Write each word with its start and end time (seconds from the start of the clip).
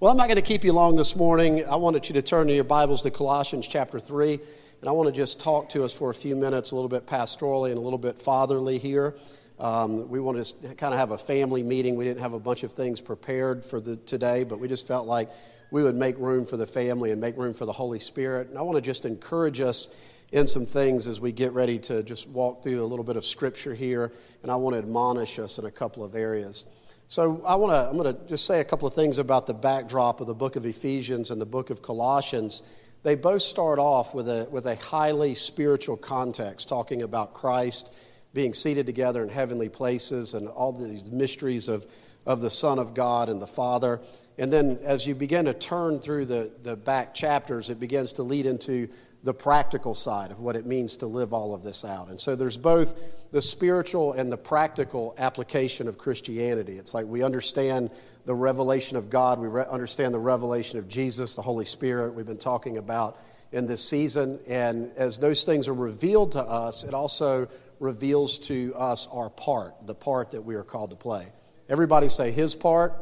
Well, 0.00 0.12
I'm 0.12 0.16
not 0.16 0.28
going 0.28 0.36
to 0.36 0.42
keep 0.42 0.62
you 0.62 0.72
long 0.72 0.94
this 0.94 1.16
morning. 1.16 1.66
I 1.66 1.74
wanted 1.74 2.08
you 2.08 2.12
to 2.12 2.22
turn 2.22 2.46
to 2.46 2.54
your 2.54 2.62
Bibles 2.62 3.02
to 3.02 3.10
Colossians 3.10 3.66
chapter 3.66 3.98
3, 3.98 4.34
and 4.34 4.88
I 4.88 4.92
want 4.92 5.08
to 5.08 5.12
just 5.12 5.40
talk 5.40 5.70
to 5.70 5.82
us 5.82 5.92
for 5.92 6.10
a 6.10 6.14
few 6.14 6.36
minutes, 6.36 6.70
a 6.70 6.76
little 6.76 6.88
bit 6.88 7.04
pastorally 7.04 7.70
and 7.70 7.78
a 7.78 7.80
little 7.80 7.98
bit 7.98 8.22
fatherly 8.22 8.78
here. 8.78 9.16
Um, 9.58 10.08
we 10.08 10.20
want 10.20 10.40
to 10.40 10.74
kind 10.76 10.94
of 10.94 11.00
have 11.00 11.10
a 11.10 11.18
family 11.18 11.64
meeting. 11.64 11.96
We 11.96 12.04
didn't 12.04 12.20
have 12.20 12.32
a 12.32 12.38
bunch 12.38 12.62
of 12.62 12.74
things 12.74 13.00
prepared 13.00 13.66
for 13.66 13.80
the, 13.80 13.96
today, 13.96 14.44
but 14.44 14.60
we 14.60 14.68
just 14.68 14.86
felt 14.86 15.08
like 15.08 15.30
we 15.72 15.82
would 15.82 15.96
make 15.96 16.16
room 16.16 16.46
for 16.46 16.56
the 16.56 16.66
family 16.66 17.10
and 17.10 17.20
make 17.20 17.36
room 17.36 17.52
for 17.52 17.66
the 17.66 17.72
Holy 17.72 17.98
Spirit. 17.98 18.50
And 18.50 18.56
I 18.56 18.62
want 18.62 18.76
to 18.76 18.82
just 18.82 19.04
encourage 19.04 19.58
us 19.58 19.90
in 20.30 20.46
some 20.46 20.64
things 20.64 21.08
as 21.08 21.20
we 21.20 21.32
get 21.32 21.50
ready 21.54 21.80
to 21.80 22.04
just 22.04 22.28
walk 22.28 22.62
through 22.62 22.84
a 22.84 22.86
little 22.86 23.04
bit 23.04 23.16
of 23.16 23.24
scripture 23.24 23.74
here, 23.74 24.12
and 24.44 24.52
I 24.52 24.54
want 24.54 24.74
to 24.74 24.78
admonish 24.78 25.40
us 25.40 25.58
in 25.58 25.64
a 25.64 25.72
couple 25.72 26.04
of 26.04 26.14
areas. 26.14 26.66
So 27.10 27.42
I 27.46 27.54
want 27.54 27.72
to 27.72 27.88
I'm 27.88 27.96
going 27.96 28.14
to 28.14 28.28
just 28.28 28.44
say 28.44 28.60
a 28.60 28.64
couple 28.64 28.86
of 28.86 28.92
things 28.92 29.16
about 29.16 29.46
the 29.46 29.54
backdrop 29.54 30.20
of 30.20 30.26
the 30.26 30.34
book 30.34 30.56
of 30.56 30.66
Ephesians 30.66 31.30
and 31.30 31.40
the 31.40 31.46
book 31.46 31.70
of 31.70 31.80
Colossians. 31.80 32.62
They 33.02 33.14
both 33.14 33.40
start 33.40 33.78
off 33.78 34.12
with 34.12 34.28
a 34.28 34.46
with 34.50 34.66
a 34.66 34.76
highly 34.76 35.34
spiritual 35.34 35.96
context, 35.96 36.68
talking 36.68 37.00
about 37.00 37.32
Christ 37.32 37.94
being 38.34 38.52
seated 38.52 38.84
together 38.84 39.22
in 39.22 39.30
heavenly 39.30 39.70
places 39.70 40.34
and 40.34 40.48
all 40.48 40.70
these 40.70 41.10
mysteries 41.10 41.70
of 41.70 41.86
of 42.26 42.42
the 42.42 42.50
Son 42.50 42.78
of 42.78 42.92
God 42.92 43.30
and 43.30 43.40
the 43.40 43.46
Father. 43.46 44.02
And 44.36 44.52
then 44.52 44.78
as 44.82 45.06
you 45.06 45.14
begin 45.14 45.46
to 45.46 45.54
turn 45.54 46.00
through 46.00 46.26
the, 46.26 46.52
the 46.62 46.76
back 46.76 47.14
chapters, 47.14 47.70
it 47.70 47.80
begins 47.80 48.12
to 48.14 48.22
lead 48.22 48.44
into 48.44 48.90
the 49.24 49.34
practical 49.34 49.94
side 49.94 50.30
of 50.30 50.38
what 50.38 50.56
it 50.56 50.64
means 50.64 50.98
to 50.98 51.06
live 51.06 51.32
all 51.32 51.54
of 51.54 51.62
this 51.62 51.84
out. 51.84 52.08
And 52.08 52.20
so 52.20 52.36
there's 52.36 52.56
both 52.56 52.98
the 53.32 53.42
spiritual 53.42 54.12
and 54.12 54.30
the 54.30 54.36
practical 54.36 55.14
application 55.18 55.88
of 55.88 55.98
Christianity. 55.98 56.78
It's 56.78 56.94
like 56.94 57.06
we 57.06 57.22
understand 57.22 57.90
the 58.24 58.34
revelation 58.34 58.96
of 58.96 59.10
God, 59.10 59.38
we 59.38 59.48
re- 59.48 59.64
understand 59.68 60.14
the 60.14 60.18
revelation 60.18 60.78
of 60.78 60.88
Jesus, 60.88 61.34
the 61.34 61.42
Holy 61.42 61.64
Spirit, 61.64 62.14
we've 62.14 62.26
been 62.26 62.38
talking 62.38 62.76
about 62.76 63.18
in 63.52 63.66
this 63.66 63.84
season. 63.84 64.38
And 64.46 64.92
as 64.96 65.18
those 65.18 65.44
things 65.44 65.68
are 65.68 65.74
revealed 65.74 66.32
to 66.32 66.40
us, 66.40 66.84
it 66.84 66.94
also 66.94 67.48
reveals 67.80 68.38
to 68.40 68.74
us 68.76 69.08
our 69.12 69.30
part, 69.30 69.74
the 69.86 69.94
part 69.94 70.32
that 70.32 70.42
we 70.42 70.54
are 70.54 70.64
called 70.64 70.90
to 70.90 70.96
play. 70.96 71.28
Everybody 71.68 72.08
say 72.08 72.30
his 72.30 72.54
part. 72.54 72.94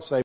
Say 0.00 0.22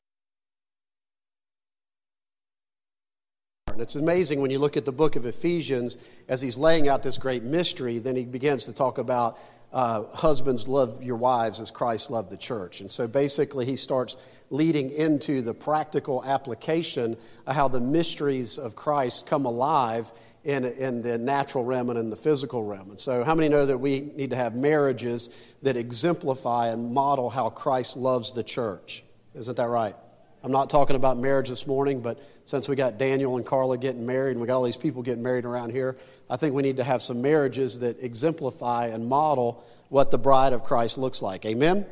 It's 3.82 3.96
amazing 3.96 4.40
when 4.40 4.52
you 4.52 4.60
look 4.60 4.76
at 4.76 4.84
the 4.84 4.92
book 4.92 5.16
of 5.16 5.26
Ephesians 5.26 5.98
as 6.28 6.40
he's 6.40 6.56
laying 6.56 6.88
out 6.88 7.02
this 7.02 7.18
great 7.18 7.42
mystery, 7.42 7.98
then 7.98 8.14
he 8.14 8.24
begins 8.24 8.64
to 8.66 8.72
talk 8.72 8.98
about 8.98 9.36
uh, 9.72 10.04
husbands 10.14 10.68
love 10.68 11.02
your 11.02 11.16
wives 11.16 11.58
as 11.58 11.72
Christ 11.72 12.08
loved 12.08 12.30
the 12.30 12.36
church. 12.36 12.80
And 12.80 12.88
so 12.88 13.08
basically, 13.08 13.66
he 13.66 13.74
starts 13.74 14.18
leading 14.50 14.90
into 14.90 15.42
the 15.42 15.52
practical 15.52 16.24
application 16.24 17.16
of 17.44 17.56
how 17.56 17.66
the 17.66 17.80
mysteries 17.80 18.56
of 18.56 18.76
Christ 18.76 19.26
come 19.26 19.46
alive 19.46 20.12
in, 20.44 20.64
in 20.64 21.02
the 21.02 21.18
natural 21.18 21.64
realm 21.64 21.90
and 21.90 21.98
in 21.98 22.08
the 22.08 22.16
physical 22.16 22.62
realm. 22.62 22.90
And 22.90 23.00
so, 23.00 23.24
how 23.24 23.34
many 23.34 23.48
know 23.48 23.66
that 23.66 23.78
we 23.78 24.00
need 24.00 24.30
to 24.30 24.36
have 24.36 24.54
marriages 24.54 25.28
that 25.62 25.76
exemplify 25.76 26.68
and 26.68 26.92
model 26.92 27.30
how 27.30 27.50
Christ 27.50 27.96
loves 27.96 28.32
the 28.32 28.44
church? 28.44 29.02
Isn't 29.34 29.56
that 29.56 29.68
right? 29.68 29.96
I'm 30.44 30.50
not 30.50 30.70
talking 30.70 30.96
about 30.96 31.18
marriage 31.18 31.48
this 31.48 31.68
morning, 31.68 32.00
but 32.00 32.18
since 32.44 32.68
we 32.68 32.74
got 32.74 32.98
Daniel 32.98 33.36
and 33.36 33.46
Carla 33.46 33.78
getting 33.78 34.04
married 34.06 34.32
and 34.32 34.40
we 34.40 34.48
got 34.48 34.56
all 34.56 34.64
these 34.64 34.76
people 34.76 35.02
getting 35.02 35.22
married 35.22 35.44
around 35.44 35.70
here, 35.70 35.96
I 36.28 36.36
think 36.36 36.54
we 36.54 36.62
need 36.62 36.78
to 36.78 36.84
have 36.84 37.00
some 37.00 37.22
marriages 37.22 37.78
that 37.80 38.02
exemplify 38.02 38.88
and 38.88 39.06
model 39.06 39.64
what 39.88 40.10
the 40.10 40.18
bride 40.18 40.52
of 40.52 40.64
Christ 40.64 40.98
looks 40.98 41.22
like. 41.22 41.44
Amen? 41.44 41.86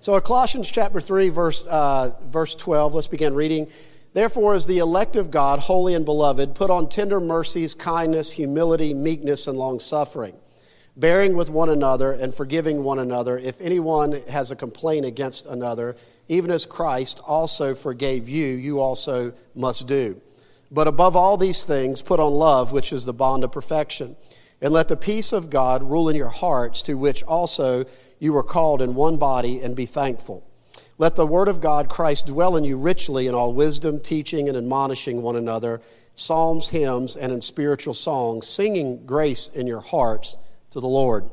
So, 0.00 0.20
Colossians 0.20 0.70
chapter 0.70 1.00
3, 1.00 1.30
verse, 1.30 1.66
uh, 1.66 2.14
verse 2.26 2.54
12, 2.54 2.94
let's 2.94 3.08
begin 3.08 3.34
reading. 3.34 3.68
Therefore, 4.12 4.54
as 4.54 4.66
the 4.66 4.78
elect 4.78 5.16
of 5.16 5.30
God, 5.30 5.58
holy 5.58 5.94
and 5.94 6.04
beloved, 6.04 6.54
put 6.54 6.70
on 6.70 6.90
tender 6.90 7.20
mercies, 7.20 7.74
kindness, 7.74 8.32
humility, 8.32 8.92
meekness, 8.92 9.46
and 9.46 9.56
long 9.56 9.80
suffering, 9.80 10.34
bearing 10.94 11.36
with 11.36 11.48
one 11.48 11.70
another 11.70 12.12
and 12.12 12.34
forgiving 12.34 12.82
one 12.82 12.98
another 12.98 13.38
if 13.38 13.60
anyone 13.62 14.12
has 14.28 14.50
a 14.50 14.56
complaint 14.56 15.06
against 15.06 15.46
another 15.46 15.96
even 16.28 16.50
as 16.50 16.66
Christ 16.66 17.20
also 17.24 17.74
forgave 17.74 18.28
you, 18.28 18.46
you 18.46 18.80
also 18.80 19.32
must 19.54 19.86
do. 19.86 20.20
But 20.70 20.88
above 20.88 21.14
all 21.14 21.36
these 21.36 21.64
things, 21.64 22.02
put 22.02 22.20
on 22.20 22.32
love, 22.32 22.72
which 22.72 22.92
is 22.92 23.04
the 23.04 23.12
bond 23.12 23.44
of 23.44 23.52
perfection. 23.52 24.16
And 24.60 24.72
let 24.72 24.88
the 24.88 24.96
peace 24.96 25.32
of 25.32 25.50
God 25.50 25.82
rule 25.82 26.08
in 26.08 26.16
your 26.16 26.28
hearts, 26.28 26.82
to 26.82 26.94
which 26.94 27.22
also 27.24 27.84
you 28.18 28.32
were 28.32 28.42
called 28.42 28.82
in 28.82 28.94
one 28.94 29.18
body, 29.18 29.60
and 29.60 29.76
be 29.76 29.86
thankful. 29.86 30.44
Let 30.98 31.14
the 31.14 31.26
word 31.26 31.48
of 31.48 31.60
God, 31.60 31.88
Christ, 31.88 32.26
dwell 32.26 32.56
in 32.56 32.64
you 32.64 32.78
richly 32.78 33.26
in 33.26 33.34
all 33.34 33.52
wisdom, 33.52 34.00
teaching 34.00 34.48
and 34.48 34.56
admonishing 34.56 35.20
one 35.20 35.36
another, 35.36 35.82
psalms, 36.14 36.70
hymns, 36.70 37.16
and 37.16 37.32
in 37.32 37.42
spiritual 37.42 37.92
songs, 37.92 38.46
singing 38.46 39.04
grace 39.04 39.48
in 39.48 39.66
your 39.66 39.82
hearts 39.82 40.38
to 40.70 40.80
the 40.80 40.88
Lord. 40.88 41.28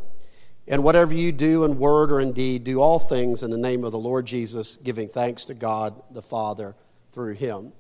And 0.68 0.84
whatever 0.84 1.14
you 1.14 1.32
do 1.32 1.66
in 1.66 1.78
word 1.78 2.12
or 2.12 2.22
in 2.22 2.32
deed, 2.32 2.64
do 2.64 2.80
all 2.80 3.00
things 3.00 3.44
in 3.44 3.52
the 3.52 3.58
name 3.58 3.84
of 3.84 3.92
the 3.92 4.00
Lord 4.00 4.26
Jesus, 4.26 4.78
giving 4.78 5.10
thanks 5.10 5.46
to 5.46 5.54
God 5.54 6.02
the 6.12 6.22
Father 6.22 6.76
through 7.12 7.34
him. 7.34 7.74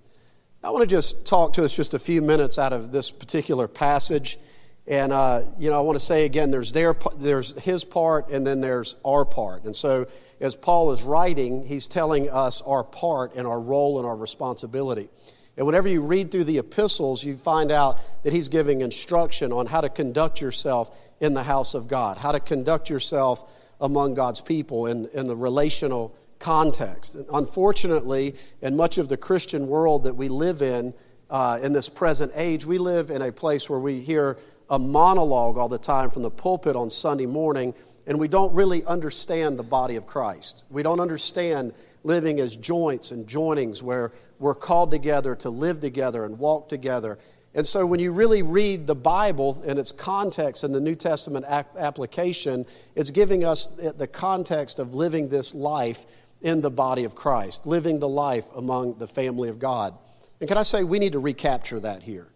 I 0.63 0.69
want 0.69 0.81
to 0.81 0.87
just 0.87 1.25
talk 1.25 1.53
to 1.53 1.63
us 1.65 1.75
just 1.75 1.93
a 1.93 1.99
few 1.99 2.21
minutes 2.21 2.59
out 2.59 2.73
of 2.73 2.91
this 2.91 3.11
particular 3.11 3.67
passage. 3.67 4.37
And, 4.85 5.13
uh, 5.13 5.43
you 5.57 5.69
know, 5.69 5.77
I 5.77 5.81
want 5.81 5.97
to 5.97 6.05
say 6.05 6.25
again, 6.25 6.51
there's, 6.51 6.73
their, 6.73 6.95
there's 7.17 7.57
his 7.61 7.85
part 7.85 8.29
and 8.29 8.45
then 8.45 8.59
there's 8.59 8.95
our 9.05 9.23
part. 9.23 9.63
And 9.63 9.75
so 9.75 10.07
as 10.41 10.55
Paul 10.57 10.91
is 10.91 11.03
writing, 11.03 11.65
he's 11.65 11.87
telling 11.87 12.29
us 12.29 12.61
our 12.61 12.83
part 12.83 13.35
and 13.35 13.47
our 13.47 13.59
role 13.59 13.99
and 13.99 14.07
our 14.07 14.15
responsibility. 14.15 15.09
And 15.55 15.65
whenever 15.65 15.87
you 15.87 16.01
read 16.01 16.31
through 16.31 16.45
the 16.45 16.57
epistles, 16.57 17.23
you 17.23 17.37
find 17.37 17.71
out 17.71 17.99
that 18.23 18.33
he's 18.33 18.49
giving 18.49 18.81
instruction 18.81 19.51
on 19.51 19.67
how 19.67 19.81
to 19.81 19.89
conduct 19.89 20.41
yourself 20.41 20.97
in 21.19 21.33
the 21.33 21.43
house 21.43 21.73
of 21.73 21.87
God, 21.87 22.17
how 22.17 22.31
to 22.31 22.39
conduct 22.39 22.89
yourself 22.89 23.51
among 23.79 24.15
God's 24.15 24.41
people 24.41 24.87
in, 24.87 25.07
in 25.13 25.27
the 25.27 25.35
relational 25.35 26.15
context. 26.39 27.15
unfortunately, 27.31 28.35
in 28.61 28.75
much 28.75 28.97
of 28.97 29.07
the 29.07 29.15
Christian 29.15 29.67
world 29.67 30.03
that 30.03 30.15
we 30.15 30.27
live 30.27 30.61
in, 30.61 30.93
uh, 31.29 31.57
in 31.63 31.71
this 31.71 31.87
present 31.87 32.31
age, 32.35 32.65
we 32.65 32.77
live 32.77 33.09
in 33.09 33.21
a 33.21 33.31
place 33.31 33.69
where 33.69 33.79
we 33.79 34.01
hear 34.01 34.37
a 34.69 34.77
monologue 34.77 35.57
all 35.57 35.69
the 35.69 35.77
time 35.77 36.09
from 36.09 36.21
the 36.21 36.29
pulpit 36.29 36.75
on 36.75 36.89
Sunday 36.89 37.25
morning, 37.25 37.73
and 38.05 38.19
we 38.19 38.27
don't 38.27 38.53
really 38.53 38.83
understand 38.85 39.57
the 39.57 39.63
body 39.63 39.95
of 39.95 40.05
Christ. 40.05 40.63
We 40.69 40.83
don't 40.83 40.99
understand 40.99 41.73
living 42.03 42.39
as 42.39 42.55
joints 42.55 43.11
and 43.11 43.27
joinings 43.27 43.81
where 43.81 44.11
we're 44.39 44.55
called 44.55 44.91
together 44.91 45.35
to 45.35 45.49
live 45.49 45.79
together 45.79 46.25
and 46.25 46.37
walk 46.37 46.69
together 46.69 47.17
and 47.55 47.67
so 47.67 47.85
when 47.85 47.99
you 47.99 48.11
really 48.11 48.41
read 48.41 48.87
the 48.87 48.95
Bible 48.95 49.61
in 49.63 49.77
its 49.77 49.91
context 49.91 50.63
in 50.63 50.71
the 50.71 50.81
New 50.81 50.95
Testament 50.95 51.45
application, 51.45 52.65
it's 52.95 53.11
giving 53.11 53.45
us 53.45 53.67
the 53.67 54.07
context 54.07 54.79
of 54.79 54.95
living 54.95 55.29
this 55.29 55.53
life 55.53 56.05
in 56.41 56.61
the 56.61 56.71
body 56.71 57.03
of 57.03 57.13
Christ, 57.13 57.65
living 57.67 57.99
the 57.99 58.09
life 58.09 58.45
among 58.55 58.97
the 58.97 59.07
family 59.07 59.49
of 59.49 59.59
God. 59.59 59.95
And 60.39 60.47
can 60.47 60.57
I 60.57 60.63
say, 60.63 60.83
we 60.83 60.97
need 60.97 61.13
to 61.13 61.19
recapture 61.19 61.79
that 61.79 62.01
here. 62.01 62.32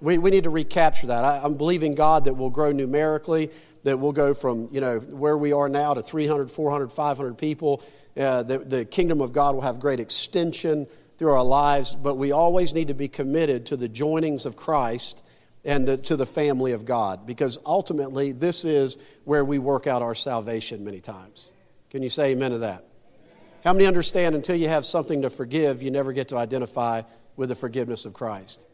We, 0.00 0.18
we 0.18 0.30
need 0.30 0.44
to 0.44 0.50
recapture 0.50 1.08
that. 1.08 1.24
I, 1.24 1.40
I'm 1.42 1.54
believing 1.54 1.94
God 1.94 2.24
that 2.24 2.34
we'll 2.34 2.50
grow 2.50 2.72
numerically, 2.72 3.50
that 3.84 3.98
we'll 3.98 4.12
go 4.12 4.34
from, 4.34 4.68
you 4.72 4.80
know, 4.80 4.98
where 4.98 5.36
we 5.36 5.52
are 5.52 5.68
now 5.68 5.94
to 5.94 6.02
300, 6.02 6.50
400, 6.50 6.92
500 6.92 7.38
people. 7.38 7.82
Uh, 8.16 8.42
the, 8.42 8.58
the 8.58 8.84
kingdom 8.84 9.20
of 9.20 9.32
God 9.32 9.54
will 9.54 9.62
have 9.62 9.80
great 9.80 10.00
extension 10.00 10.86
through 11.18 11.32
our 11.32 11.44
lives, 11.44 11.94
but 11.94 12.16
we 12.16 12.32
always 12.32 12.74
need 12.74 12.88
to 12.88 12.94
be 12.94 13.08
committed 13.08 13.66
to 13.66 13.76
the 13.76 13.88
joinings 13.88 14.44
of 14.44 14.56
Christ 14.56 15.22
and 15.64 15.86
the, 15.86 15.96
to 15.96 16.16
the 16.16 16.26
family 16.26 16.72
of 16.72 16.84
God 16.84 17.26
because 17.26 17.58
ultimately 17.66 18.32
this 18.32 18.64
is 18.64 18.98
where 19.24 19.44
we 19.44 19.58
work 19.58 19.86
out 19.86 20.02
our 20.02 20.14
salvation 20.14 20.84
many 20.84 21.00
times. 21.00 21.52
Can 21.90 22.02
you 22.02 22.08
say 22.08 22.32
amen 22.32 22.52
to 22.52 22.58
that? 22.58 22.84
How 23.64 23.72
many 23.72 23.86
understand 23.86 24.34
until 24.34 24.56
you 24.56 24.68
have 24.68 24.84
something 24.84 25.22
to 25.22 25.30
forgive, 25.30 25.82
you 25.82 25.90
never 25.90 26.12
get 26.12 26.28
to 26.28 26.36
identify 26.36 27.02
with 27.34 27.48
the 27.48 27.56
forgiveness 27.56 28.04
of 28.04 28.12
Christ? 28.12 28.66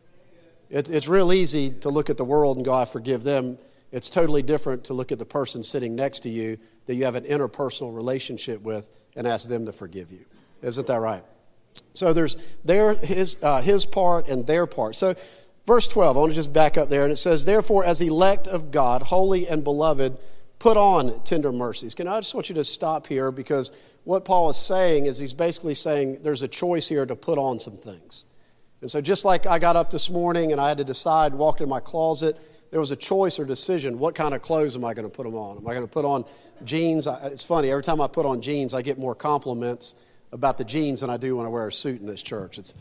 It, 0.73 0.89
it's 0.89 1.07
real 1.07 1.33
easy 1.33 1.71
to 1.71 1.91
look 1.91 2.11
at 2.11 2.17
the 2.17 2.25
world 2.25 2.57
and 2.57 2.65
go, 2.65 2.73
I 2.73 2.87
forgive 2.87 3.23
them. 3.23 3.59
It's 3.93 4.09
totally 4.09 4.41
different 4.41 4.85
to 4.85 4.95
look 4.95 5.13
at 5.13 5.19
the 5.19 5.27
person 5.27 5.63
sitting 5.63 5.95
next 5.95 6.21
to 6.21 6.31
you 6.31 6.59
that 6.87 6.95
you 6.95 7.05
have 7.05 7.15
an 7.15 7.25
interpersonal 7.25 7.95
relationship 7.95 8.63
with 8.63 8.91
and 9.15 9.27
ask 9.27 9.49
them 9.49 9.67
to 9.67 9.73
forgive 9.73 10.11
you. 10.11 10.25
Isn't 10.63 10.87
that 10.87 10.99
right? 10.99 11.23
So 11.93 12.15
there's 12.15 12.39
their, 12.65 12.95
his, 12.95 13.39
uh, 13.43 13.61
his 13.61 13.85
part 13.85 14.29
and 14.29 14.47
their 14.47 14.67
part. 14.67 14.97
So, 14.97 15.15
verse 15.67 15.89
12, 15.89 16.17
I 16.17 16.21
want 16.21 16.33
to 16.33 16.37
just 16.37 16.53
back 16.53 16.79
up 16.79 16.89
there, 16.89 17.03
and 17.05 17.13
it 17.13 17.17
says, 17.17 17.45
Therefore, 17.45 17.85
as 17.85 18.01
elect 18.01 18.49
of 18.49 18.71
God, 18.71 19.03
holy 19.03 19.47
and 19.47 19.63
beloved, 19.63 20.17
put 20.59 20.79
on 20.79 21.23
tender 21.25 21.53
mercies. 21.53 21.95
Can 21.95 22.09
I 22.09 22.19
just 22.21 22.35
want 22.35 22.49
you 22.49 22.55
to 22.55 22.65
stop 22.65 23.07
here 23.07 23.31
because 23.31 23.73
what 24.05 24.25
Paul 24.25 24.51
is 24.51 24.57
saying 24.57 25.07
is 25.07 25.19
he's 25.19 25.35
basically 25.35 25.75
saying 25.75 26.23
there's 26.23 26.43
a 26.43 26.49
choice 26.49 26.89
here 26.89 27.05
to 27.05 27.15
put 27.15 27.39
on 27.39 27.61
some 27.61 27.77
things. 27.77 28.27
And 28.83 28.91
so, 28.91 29.01
just 29.01 29.25
like 29.25 29.47
I 29.47 29.59
got 29.59 29.77
up 29.77 29.91
this 29.91 30.11
morning 30.11 30.53
and 30.53 30.61
I 30.61 30.69
had 30.69 30.79
to 30.79 30.85
decide, 30.85 31.33
walked 31.33 31.61
in 31.61 31.69
my 31.69 31.81
closet, 31.81 32.37
there 32.73 32.81
was 32.81 32.91
a 32.91 32.97
choice 32.97 33.39
or 33.39 33.45
decision. 33.45 33.99
What 33.99 34.15
kind 34.15 34.35
of 34.35 34.43
clothes 34.43 34.75
am 34.75 34.85
I 34.85 34.93
going 34.93 35.09
to 35.09 35.15
put 35.15 35.25
them 35.25 35.37
on? 35.37 35.59
Am 35.59 35.67
I 35.67 35.73
going 35.73 35.87
to 35.87 35.93
put 35.93 36.05
on 36.05 36.25
jeans? 36.65 37.07
It's 37.07 37.45
funny, 37.45 37.71
every 37.71 37.85
time 37.85 38.01
I 38.01 38.09
put 38.09 38.27
on 38.27 38.41
jeans, 38.41 38.75
I 38.75 38.83
get 38.83 38.99
more 38.99 39.15
compliments 39.15 39.95
about 40.33 40.59
the 40.59 40.65
jeans 40.65 41.03
than 41.03 41.11
I 41.11 41.17
do 41.17 41.37
when 41.37 41.47
I 41.47 41.49
wear 41.49 41.69
a 41.69 41.73
suit 41.73 42.01
in 42.01 42.07
this 42.07 42.23
church. 42.23 42.59
It's, 42.59 42.75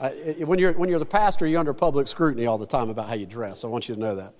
it, 0.00 0.46
when, 0.46 0.58
you're, 0.58 0.72
when 0.74 0.88
you're 0.88 0.98
the 0.98 1.04
pastor, 1.04 1.46
you're 1.46 1.58
under 1.58 1.74
public 1.74 2.06
scrutiny 2.06 2.46
all 2.46 2.58
the 2.58 2.66
time 2.66 2.88
about 2.88 3.08
how 3.08 3.14
you 3.14 3.26
dress. 3.26 3.64
I 3.64 3.66
want 3.66 3.88
you 3.88 3.96
to 3.96 4.00
know 4.00 4.14
that. 4.14 4.34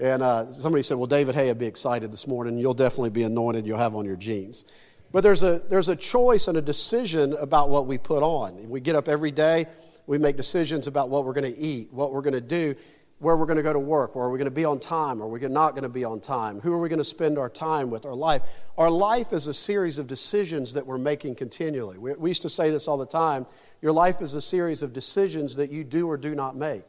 And 0.00 0.22
uh, 0.22 0.52
somebody 0.52 0.82
said, 0.82 0.96
Well, 0.96 1.06
David 1.06 1.34
Hay 1.34 1.48
would 1.48 1.58
be 1.58 1.66
excited 1.66 2.10
this 2.10 2.26
morning. 2.26 2.58
You'll 2.58 2.74
definitely 2.74 3.10
be 3.10 3.22
anointed. 3.22 3.66
You'll 3.66 3.78
have 3.78 3.94
on 3.94 4.04
your 4.04 4.16
jeans. 4.16 4.64
But 5.12 5.22
there's 5.22 5.42
a, 5.42 5.60
there's 5.68 5.88
a 5.88 5.96
choice 5.96 6.48
and 6.48 6.58
a 6.58 6.62
decision 6.62 7.32
about 7.34 7.70
what 7.70 7.86
we 7.86 7.98
put 7.98 8.22
on. 8.22 8.68
We 8.68 8.80
get 8.80 8.94
up 8.94 9.08
every 9.08 9.30
day, 9.30 9.66
we 10.08 10.16
make 10.16 10.36
decisions 10.36 10.86
about 10.86 11.10
what 11.10 11.24
we're 11.26 11.34
going 11.34 11.52
to 11.52 11.60
eat, 11.60 11.92
what 11.92 12.12
we're 12.12 12.22
going 12.22 12.32
to 12.32 12.40
do, 12.40 12.74
where 13.18 13.36
we're 13.36 13.46
going 13.46 13.58
to 13.58 13.62
go 13.62 13.74
to 13.74 13.78
work, 13.78 14.16
where 14.16 14.24
are 14.24 14.30
we 14.30 14.38
going 14.38 14.46
to 14.46 14.50
be 14.50 14.64
on 14.64 14.80
time, 14.80 15.20
or 15.20 15.26
are 15.26 15.28
we 15.28 15.38
not 15.48 15.72
going 15.72 15.82
to 15.82 15.88
be 15.88 16.02
on 16.02 16.18
time, 16.18 16.60
who 16.60 16.72
are 16.72 16.78
we 16.78 16.88
going 16.88 16.98
to 16.98 17.04
spend 17.04 17.36
our 17.36 17.50
time 17.50 17.90
with, 17.90 18.06
our 18.06 18.14
life. 18.14 18.40
Our 18.78 18.90
life 18.90 19.34
is 19.34 19.46
a 19.48 19.54
series 19.54 19.98
of 19.98 20.06
decisions 20.06 20.72
that 20.72 20.86
we're 20.86 20.98
making 20.98 21.34
continually. 21.34 21.98
We, 21.98 22.14
we 22.14 22.30
used 22.30 22.40
to 22.42 22.48
say 22.48 22.70
this 22.70 22.88
all 22.88 22.96
the 22.96 23.06
time 23.06 23.46
your 23.80 23.92
life 23.92 24.20
is 24.20 24.34
a 24.34 24.40
series 24.40 24.82
of 24.82 24.92
decisions 24.92 25.54
that 25.56 25.70
you 25.70 25.84
do 25.84 26.08
or 26.08 26.16
do 26.16 26.34
not 26.34 26.56
make. 26.56 26.82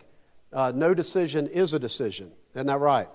Uh, 0.51 0.71
no 0.73 0.95
decision 0.95 1.45
is 1.45 1.73
a 1.73 1.79
decision. 1.79 2.31
Isn't 2.55 2.65
that 2.65 2.79
right? 2.79 3.07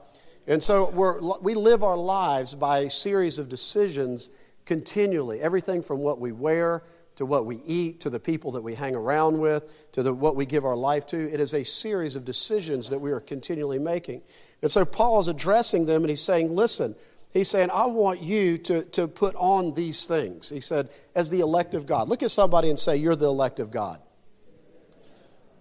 And 0.46 0.62
so 0.62 0.90
we're, 0.90 1.18
we 1.40 1.54
live 1.54 1.82
our 1.82 1.96
lives 1.96 2.54
by 2.54 2.80
a 2.80 2.90
series 2.90 3.40
of 3.40 3.48
decisions 3.48 4.30
continually. 4.64 5.40
Everything 5.40 5.82
from 5.82 6.00
what 6.00 6.20
we 6.20 6.30
wear 6.30 6.84
to 7.16 7.26
what 7.26 7.46
we 7.46 7.61
eat 7.64 8.00
to 8.00 8.11
the 8.11 8.19
people 8.19 8.52
that 8.52 8.62
we 8.62 8.75
hang 8.75 8.94
around 8.94 9.38
with 9.38 9.93
to 9.93 10.02
the, 10.02 10.12
what 10.12 10.37
we 10.37 10.46
give 10.46 10.64
our 10.64 10.76
life 10.76 11.06
to. 11.06 11.32
It 11.32 11.40
is 11.40 11.55
a 11.55 11.64
series 11.64 12.16
of 12.16 12.25
decisions 12.25 12.90
that 12.90 12.99
we 13.00 13.12
are 13.12 13.20
continually 13.20 13.78
making. 13.78 14.22
And 14.62 14.70
so 14.70 14.84
Paul 14.84 15.20
is 15.20 15.28
addressing 15.28 15.87
them 15.87 16.02
and 16.02 16.11
he's 16.11 16.22
saying, 16.22 16.55
listen, 16.55 16.96
he's 17.32 17.49
saying, 17.49 17.70
I 17.72 17.87
want 17.87 18.22
you 18.22 18.58
to, 18.58 18.82
to 18.82 19.06
put 19.06 19.34
on 19.37 19.75
these 19.75 20.06
things. 20.06 20.49
He 20.49 20.61
said, 20.61 20.88
as 21.14 21.31
the 21.31 21.40
elect 21.40 21.75
of 21.75 21.87
God. 21.87 22.08
Look 22.08 22.22
at 22.22 22.31
somebody 22.31 22.70
and 22.70 22.78
say, 22.78 22.96
You're 22.96 23.16
the 23.16 23.26
elect 23.26 23.61
of 23.61 23.70
God. 23.70 24.00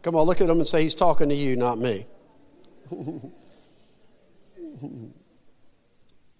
Come 0.01 0.15
on, 0.15 0.25
look 0.25 0.41
at 0.41 0.49
him 0.49 0.57
and 0.57 0.67
say, 0.67 0.83
He's 0.83 0.95
talking 0.95 1.29
to 1.29 1.35
you, 1.35 1.55
not 1.55 1.77
me. 1.77 2.07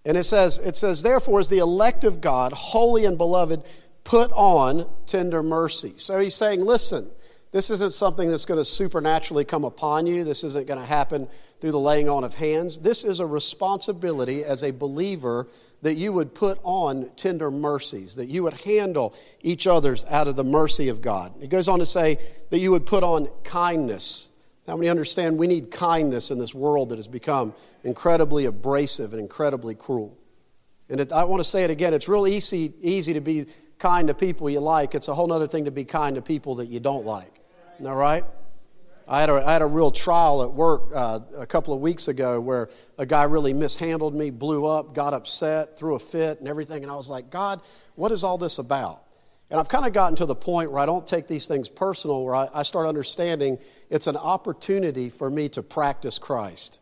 And 0.06 0.18
it 0.18 0.26
says, 0.26 0.60
it 0.60 0.76
says, 0.76 1.02
therefore, 1.02 1.40
as 1.40 1.48
the 1.48 1.60
elect 1.60 2.04
of 2.04 2.20
God, 2.20 2.52
holy 2.52 3.06
and 3.06 3.18
beloved, 3.18 3.64
put 4.04 4.32
on 4.32 4.90
tender 5.06 5.42
mercy. 5.44 5.94
So 5.98 6.20
he's 6.20 6.36
saying, 6.36 6.64
listen, 6.64 7.10
this 7.52 7.70
isn't 7.70 7.94
something 7.94 8.32
that's 8.32 8.46
going 8.46 8.60
to 8.60 8.66
supernaturally 8.66 9.46
come 9.46 9.64
upon 9.64 10.08
you. 10.08 10.24
This 10.24 10.44
isn't 10.44 10.68
going 10.68 10.80
to 10.80 10.86
happen 10.86 11.28
through 11.62 11.72
the 11.72 11.80
laying 11.80 12.10
on 12.10 12.24
of 12.24 12.34
hands. 12.34 12.80
This 12.80 13.04
is 13.04 13.20
a 13.20 13.26
responsibility 13.26 14.44
as 14.44 14.64
a 14.64 14.72
believer 14.72 15.48
that 15.84 15.96
you 15.96 16.12
would 16.12 16.34
put 16.34 16.60
on 16.64 17.12
tender 17.16 17.52
mercies, 17.52 18.16
that 18.16 18.28
you 18.28 18.44
would 18.44 18.54
handle 18.62 19.14
each 19.42 19.68
other's 19.68 20.04
out 20.06 20.28
of 20.28 20.36
the 20.36 20.44
mercy 20.44 20.90
of 20.90 21.02
God. 21.02 21.34
He 21.40 21.48
goes 21.48 21.68
on 21.68 21.80
to 21.80 21.86
say 21.86 22.18
that 22.50 22.60
you 22.60 22.72
would 22.72 22.86
put 22.86 23.04
on 23.04 23.30
kindness. 23.44 24.30
How 24.66 24.78
many 24.78 24.90
understand 24.90 25.38
we 25.38 25.48
need 25.48 25.72
kindness 25.72 26.32
in 26.32 26.40
this 26.40 26.56
world 26.56 26.90
that 26.90 26.98
has 26.98 27.08
become 27.08 27.54
incredibly 27.84 28.46
abrasive 28.46 29.12
and 29.12 29.22
incredibly 29.22 29.76
cruel? 29.76 30.18
And 30.90 31.02
it, 31.02 31.12
I 31.12 31.26
want 31.26 31.42
to 31.42 31.50
say 31.50 31.64
it 31.64 31.70
again 31.70 31.94
it's 31.94 32.08
real 32.08 32.28
easy, 32.28 32.74
easy 32.82 33.14
to 33.14 33.22
be 33.22 33.46
kind 33.80 34.08
to 34.08 34.14
people 34.14 34.50
you 34.50 34.60
like. 34.60 34.96
It's 34.96 35.08
a 35.08 35.14
whole 35.14 35.32
other 35.32 35.48
thing 35.48 35.66
to 35.66 35.72
be 35.72 35.84
kind 35.84 36.16
to 36.16 36.22
people 36.22 36.56
that 36.56 36.68
you 36.68 36.80
don't 36.80 37.06
like. 37.06 37.42
All 37.84 37.96
right? 37.96 38.26
I 39.08 39.20
had, 39.20 39.30
a, 39.30 39.34
I 39.46 39.52
had 39.52 39.62
a 39.62 39.68
real 39.68 39.92
trial 39.92 40.44
at 40.44 40.54
work 40.54 40.84
uh, 40.96 41.20
a 41.38 41.46
couple 41.46 41.74
of 41.74 41.82
weeks 41.82 42.08
ago 42.08 42.40
where 42.40 42.70
a 42.98 43.06
guy 43.06 43.24
really 43.24 43.54
mishandled 43.54 44.16
me, 44.16 44.30
blew 44.30 44.66
up, 44.66 44.96
got 44.96 45.14
upset, 45.14 45.78
threw 45.78 45.96
a 45.96 46.00
fit, 46.00 46.40
and 46.40 46.48
everything. 46.48 46.84
And 46.84 46.92
I 46.92 46.96
was 46.96 47.10
like, 47.10 47.30
God, 47.30 47.62
what 47.96 48.14
is 48.14 48.24
all 48.24 48.38
this 48.38 48.60
about? 48.60 49.04
And 49.50 49.60
I've 49.60 49.68
kind 49.68 49.86
of 49.86 49.94
gotten 49.94 50.16
to 50.18 50.26
the 50.26 50.36
point 50.36 50.72
where 50.72 50.82
I 50.82 50.86
don't 50.86 51.06
take 51.06 51.28
these 51.28 51.48
things 51.48 51.70
personal, 51.70 52.24
where 52.24 52.34
I, 52.34 52.50
I 52.54 52.64
start 52.64 52.88
understanding 52.88 53.60
it's 53.90 54.08
an 54.08 54.18
opportunity 54.18 55.10
for 55.10 55.30
me 55.30 55.50
to 55.50 55.62
practice 55.62 56.18
Christ, 56.18 56.80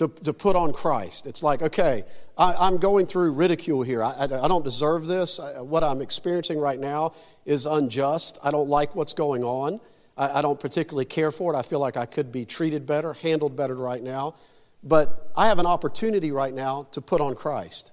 to, 0.00 0.08
to 0.24 0.32
put 0.32 0.56
on 0.56 0.72
Christ. 0.72 1.26
It's 1.26 1.42
like, 1.42 1.60
okay, 1.60 2.04
I, 2.38 2.66
am 2.66 2.78
going 2.78 3.06
through 3.06 3.32
ridicule 3.32 3.82
here. 3.82 4.02
I, 4.02 4.12
I, 4.12 4.44
I 4.44 4.48
don't 4.48 4.64
deserve 4.64 5.06
this. 5.06 5.38
I, 5.38 5.60
what 5.60 5.84
I'm 5.84 6.00
experiencing 6.00 6.58
right 6.58 6.78
now 6.78 7.12
is 7.44 7.66
unjust. 7.66 8.38
I 8.42 8.50
don't 8.50 8.70
like 8.70 8.96
what's 8.96 9.12
going 9.12 9.44
on. 9.44 9.78
I, 10.16 10.38
I 10.38 10.42
don't 10.42 10.58
particularly 10.58 11.04
care 11.04 11.30
for 11.30 11.52
it. 11.52 11.58
I 11.58 11.60
feel 11.60 11.80
like 11.80 11.98
I 11.98 12.06
could 12.06 12.32
be 12.32 12.46
treated 12.46 12.86
better, 12.86 13.12
handled 13.12 13.56
better 13.56 13.74
right 13.74 14.02
now. 14.02 14.36
But 14.82 15.30
I 15.36 15.48
have 15.48 15.58
an 15.58 15.66
opportunity 15.66 16.32
right 16.32 16.54
now 16.54 16.86
to 16.92 17.02
put 17.02 17.20
on 17.20 17.34
Christ. 17.34 17.92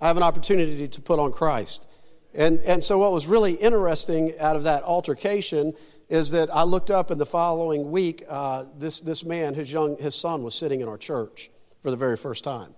I 0.00 0.08
have 0.08 0.16
an 0.16 0.24
opportunity 0.24 0.88
to 0.88 1.00
put 1.00 1.20
on 1.20 1.30
Christ. 1.30 1.86
And, 2.34 2.58
and 2.66 2.82
so, 2.82 2.98
what 2.98 3.12
was 3.12 3.28
really 3.28 3.52
interesting 3.52 4.36
out 4.40 4.56
of 4.56 4.64
that 4.64 4.82
altercation 4.82 5.72
is 6.08 6.30
that 6.30 6.54
I 6.54 6.62
looked 6.62 6.90
up 6.90 7.10
in 7.10 7.18
the 7.18 7.26
following 7.26 7.90
week, 7.90 8.24
uh, 8.28 8.64
this, 8.78 9.00
this 9.00 9.24
man, 9.24 9.54
his, 9.54 9.72
young, 9.72 9.96
his 9.98 10.14
son, 10.14 10.42
was 10.42 10.54
sitting 10.54 10.80
in 10.80 10.88
our 10.88 10.98
church 10.98 11.50
for 11.82 11.90
the 11.90 11.96
very 11.96 12.16
first 12.16 12.44
time. 12.44 12.74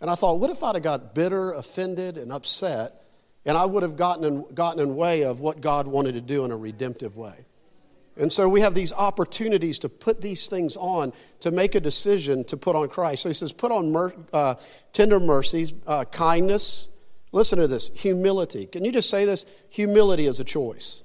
And 0.00 0.10
I 0.10 0.14
thought, 0.14 0.38
what 0.38 0.50
if 0.50 0.62
I'd 0.62 0.74
have 0.74 0.82
got 0.82 1.14
bitter, 1.14 1.52
offended, 1.52 2.16
and 2.16 2.32
upset, 2.32 3.02
and 3.44 3.56
I 3.56 3.64
would 3.64 3.82
have 3.82 3.96
gotten 3.96 4.24
in, 4.24 4.54
gotten 4.54 4.80
in 4.80 4.96
way 4.96 5.22
of 5.22 5.40
what 5.40 5.60
God 5.60 5.86
wanted 5.86 6.12
to 6.12 6.20
do 6.20 6.44
in 6.44 6.50
a 6.50 6.56
redemptive 6.56 7.16
way? 7.16 7.44
And 8.16 8.32
so 8.32 8.48
we 8.48 8.60
have 8.60 8.74
these 8.74 8.92
opportunities 8.92 9.78
to 9.80 9.88
put 9.88 10.20
these 10.20 10.46
things 10.46 10.76
on, 10.76 11.12
to 11.40 11.50
make 11.50 11.74
a 11.74 11.80
decision 11.80 12.44
to 12.44 12.56
put 12.56 12.76
on 12.76 12.88
Christ. 12.88 13.22
So 13.22 13.28
he 13.28 13.34
says, 13.34 13.52
put 13.52 13.72
on 13.72 13.92
mer- 13.92 14.14
uh, 14.32 14.54
tender 14.92 15.18
mercies, 15.20 15.74
uh, 15.86 16.04
kindness, 16.04 16.88
Listen 17.34 17.58
to 17.58 17.66
this 17.66 17.90
humility. 17.96 18.64
Can 18.64 18.84
you 18.84 18.92
just 18.92 19.10
say 19.10 19.24
this? 19.24 19.44
Humility 19.70 20.28
is 20.28 20.38
a 20.38 20.44
choice. 20.44 21.02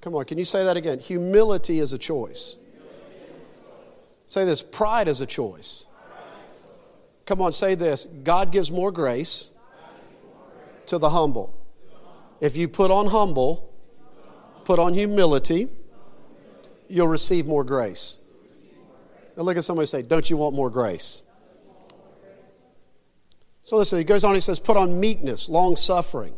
Come 0.00 0.14
on, 0.14 0.24
can 0.24 0.38
you 0.38 0.44
say 0.44 0.64
that 0.64 0.76
again? 0.76 0.98
Humility 0.98 1.78
is 1.78 1.92
a 1.92 1.98
choice. 1.98 2.56
Say 4.26 4.44
this 4.44 4.62
pride 4.62 5.08
is 5.08 5.20
a 5.20 5.26
choice. 5.26 5.86
Come 7.26 7.40
on, 7.42 7.52
say 7.52 7.74
this 7.74 8.06
God 8.06 8.52
gives 8.52 8.70
more 8.70 8.92
grace 8.92 9.52
to 10.86 10.98
the 10.98 11.10
humble. 11.10 11.54
If 12.40 12.56
you 12.56 12.68
put 12.68 12.90
on 12.90 13.08
humble, 13.08 13.72
put 14.64 14.78
on 14.78 14.94
humility, 14.94 15.68
you'll 16.88 17.08
receive 17.08 17.46
more 17.46 17.64
grace. 17.64 18.20
Now 19.36 19.42
look 19.42 19.56
at 19.56 19.64
somebody 19.64 19.86
say, 19.86 20.02
Don't 20.02 20.28
you 20.30 20.36
want 20.36 20.54
more 20.54 20.70
grace? 20.70 21.22
So 23.62 23.76
listen, 23.76 23.98
he 23.98 24.04
goes 24.04 24.24
on, 24.24 24.34
he 24.34 24.40
says, 24.40 24.58
put 24.58 24.76
on 24.76 24.98
meekness, 24.98 25.48
long 25.48 25.76
suffering, 25.76 26.34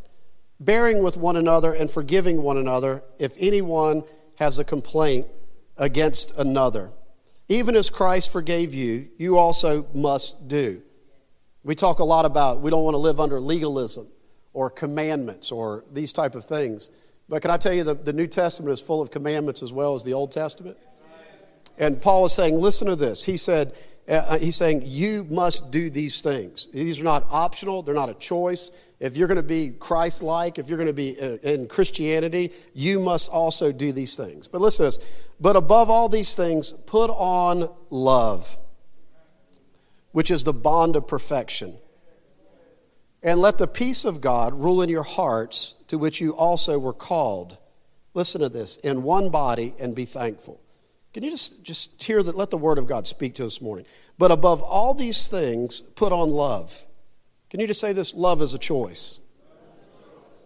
bearing 0.65 1.03
with 1.03 1.17
one 1.17 1.37
another 1.37 1.73
and 1.73 1.91
forgiving 1.91 2.43
one 2.43 2.57
another 2.57 3.03
if 3.19 3.35
anyone 3.39 4.05
has 4.37 4.59
a 4.59 4.65
complaint 4.65 5.27
against 5.77 6.37
another. 6.37 6.93
Even 7.49 7.77
as 7.77 7.91
Christ 7.91 8.31
forgave 8.31 8.73
you, 8.73 9.09
you 9.19 9.39
also 9.39 9.87
must 9.93 10.49
do. 10.49 10.83
We 11.65 11.75
talk 11.75 11.99
a 11.99 12.05
lot 12.05 12.25
about 12.25 12.61
we 12.61 12.71
don't 12.71 12.85
want 12.85 12.95
to 12.95 12.99
live 12.99 13.21
under 13.21 13.41
legalism 13.41 14.09
or 14.53 14.71
commandments 14.71 15.53
or 15.53 15.85
these 15.93 16.13
type 16.13 16.35
of 16.35 16.45
things. 16.45 16.91
But 17.29 17.43
can 17.43 17.51
I 17.51 17.57
tell 17.57 17.73
you, 17.73 17.85
the, 17.85 17.95
the 17.95 18.13
New 18.13 18.27
Testament 18.27 18.73
is 18.73 18.81
full 18.81 19.01
of 19.01 19.11
commandments 19.11 19.63
as 19.63 19.73
well 19.73 19.95
as 19.95 20.03
the 20.03 20.13
Old 20.13 20.33
Testament? 20.33 20.77
And 21.79 22.01
Paul 22.01 22.27
is 22.27 22.33
saying, 22.33 22.61
listen 22.61 22.89
to 22.89 22.97
this. 22.97 23.25
He 23.25 23.37
said, 23.37 23.75
uh, 24.09 24.13
uh, 24.13 24.39
he's 24.39 24.57
saying 24.57 24.83
you 24.85 25.25
must 25.31 25.71
do 25.71 25.89
these 25.89 26.21
things. 26.21 26.69
These 26.73 27.01
are 27.01 27.05
not 27.05 27.27
optional, 27.31 27.83
they're 27.83 27.95
not 27.95 28.09
a 28.09 28.15
choice. 28.15 28.71
If 28.99 29.17
you're 29.17 29.29
going 29.29 29.37
to 29.37 29.43
be 29.43 29.71
Christ 29.71 30.23
like, 30.23 30.59
if 30.59 30.69
you're 30.69 30.79
going 30.79 30.87
to 30.89 30.93
be 30.93 31.21
uh, 31.21 31.37
in 31.43 31.67
Christianity, 31.67 32.53
you 32.73 33.01
must 33.01 33.31
also 33.31 33.73
do 33.73 33.93
these 33.93 34.17
things. 34.17 34.49
But 34.49 34.61
listen 34.61 34.91
to 34.91 34.99
this. 34.99 35.09
But 35.41 35.57
above 35.57 35.91
all 35.91 36.09
these 36.09 36.35
things, 36.35 36.73
put 36.73 37.11
on 37.11 37.69
love, 37.91 38.57
which 40.13 40.31
is 40.31 40.45
the 40.45 40.53
bond 40.53 40.97
of 40.97 41.07
perfection. 41.07 41.77
And 43.25 43.41
let 43.41 43.59
the 43.59 43.69
peace 43.69 44.05
of 44.05 44.21
God 44.21 44.55
rule 44.55 44.83
in 44.83 44.89
your 44.89 45.05
hearts, 45.05 45.77
to 45.89 45.97
which 45.97 46.21
you 46.21 46.35
also 46.35 46.79
were 46.79 46.93
called. 46.93 47.57
Listen 48.15 48.41
to 48.41 48.49
this 48.49 48.77
in 48.79 49.05
one 49.05 49.31
body 49.31 49.75
and 49.79 49.95
be 49.95 50.05
thankful. 50.05 50.62
Can 51.13 51.23
you 51.23 51.31
just, 51.31 51.63
just 51.63 52.03
hear 52.03 52.23
that? 52.23 52.37
Let 52.37 52.51
the 52.51 52.59
word 52.59 52.79
of 52.79 52.87
God 52.87 53.07
speak 53.07 53.35
to 53.35 53.45
us 53.45 53.55
this 53.55 53.63
morning. 53.63 53.85
But 54.19 54.31
above 54.31 54.63
all 54.63 54.95
these 54.95 55.29
things, 55.29 55.81
put 55.81 56.13
on 56.13 56.31
love. 56.31 56.87
Can 57.51 57.61
you 57.61 57.67
just 57.67 57.81
say 57.81 57.93
this? 57.93 58.15
Love 58.15 58.41
is 58.41 58.55
a 58.55 58.59
choice. 58.59 59.21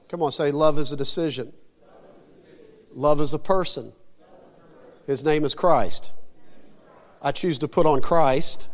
Come 0.09 0.23
on, 0.23 0.33
say 0.33 0.51
love 0.51 0.79
is 0.79 0.93
a 0.93 0.97
decision. 0.97 1.53
Love 2.93 3.21
is 3.21 3.35
a 3.35 3.39
person. 3.39 3.93
His 5.07 5.25
name 5.25 5.45
is 5.45 5.55
Christ. 5.55 6.13
I 7.23 7.33
choose 7.33 7.59
to 7.59 7.69
put 7.69 7.87
on 7.87 8.01
Christ 8.01 8.69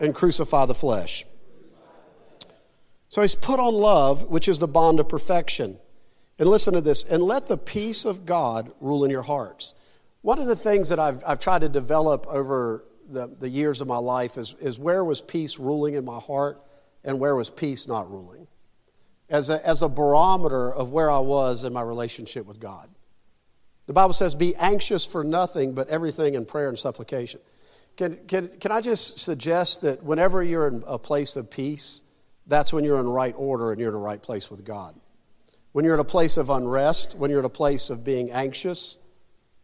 and 0.00 0.14
crucify 0.14 0.66
the 0.66 0.74
flesh. 0.74 1.24
So 3.08 3.22
he's 3.22 3.34
put 3.34 3.60
on 3.60 3.74
love, 3.74 4.24
which 4.24 4.48
is 4.48 4.58
the 4.58 4.68
bond 4.68 5.00
of 5.00 5.08
perfection. 5.08 5.78
And 6.38 6.48
listen 6.48 6.74
to 6.74 6.80
this 6.80 7.02
and 7.04 7.22
let 7.22 7.46
the 7.46 7.56
peace 7.56 8.04
of 8.04 8.26
God 8.26 8.72
rule 8.80 9.04
in 9.04 9.10
your 9.10 9.22
hearts. 9.22 9.74
One 10.26 10.40
of 10.40 10.48
the 10.48 10.56
things 10.56 10.88
that 10.88 10.98
I've, 10.98 11.22
I've 11.24 11.38
tried 11.38 11.60
to 11.60 11.68
develop 11.68 12.26
over 12.26 12.84
the, 13.08 13.28
the 13.28 13.48
years 13.48 13.80
of 13.80 13.86
my 13.86 13.98
life 13.98 14.36
is, 14.36 14.56
is 14.58 14.76
where 14.76 15.04
was 15.04 15.20
peace 15.20 15.56
ruling 15.56 15.94
in 15.94 16.04
my 16.04 16.18
heart 16.18 16.60
and 17.04 17.20
where 17.20 17.36
was 17.36 17.48
peace 17.48 17.86
not 17.86 18.10
ruling. 18.10 18.48
as 19.30 19.50
a, 19.50 19.64
as 19.64 19.82
a 19.82 19.88
barometer 19.88 20.74
of 20.74 20.90
where 20.90 21.12
I 21.12 21.20
was 21.20 21.62
in 21.62 21.72
my 21.72 21.82
relationship 21.82 22.44
with 22.44 22.58
God. 22.58 22.88
The 23.86 23.92
Bible 23.92 24.14
says, 24.14 24.34
Be 24.34 24.56
anxious 24.56 25.06
for 25.06 25.22
nothing, 25.22 25.74
but 25.74 25.88
everything 25.90 26.34
in 26.34 26.44
prayer 26.44 26.70
and 26.70 26.76
supplication. 26.76 27.38
Can, 27.96 28.18
can, 28.26 28.48
can 28.58 28.72
I 28.72 28.80
just 28.80 29.20
suggest 29.20 29.82
that 29.82 30.02
whenever 30.02 30.42
you're 30.42 30.66
in 30.66 30.82
a 30.88 30.98
place 30.98 31.36
of 31.36 31.52
peace, 31.52 32.02
that's 32.48 32.72
when 32.72 32.82
you're 32.82 32.98
in 32.98 33.08
right 33.08 33.34
order 33.38 33.70
and 33.70 33.78
you're 33.78 33.90
in 33.90 33.94
the 33.94 34.00
right 34.00 34.20
place 34.20 34.50
with 34.50 34.64
God. 34.64 34.96
When 35.70 35.84
you're 35.84 35.94
in 35.94 36.00
a 36.00 36.04
place 36.04 36.36
of 36.36 36.50
unrest, 36.50 37.14
when 37.16 37.30
you're 37.30 37.38
in 37.38 37.46
a 37.46 37.48
place 37.48 37.90
of 37.90 38.02
being 38.02 38.32
anxious, 38.32 38.98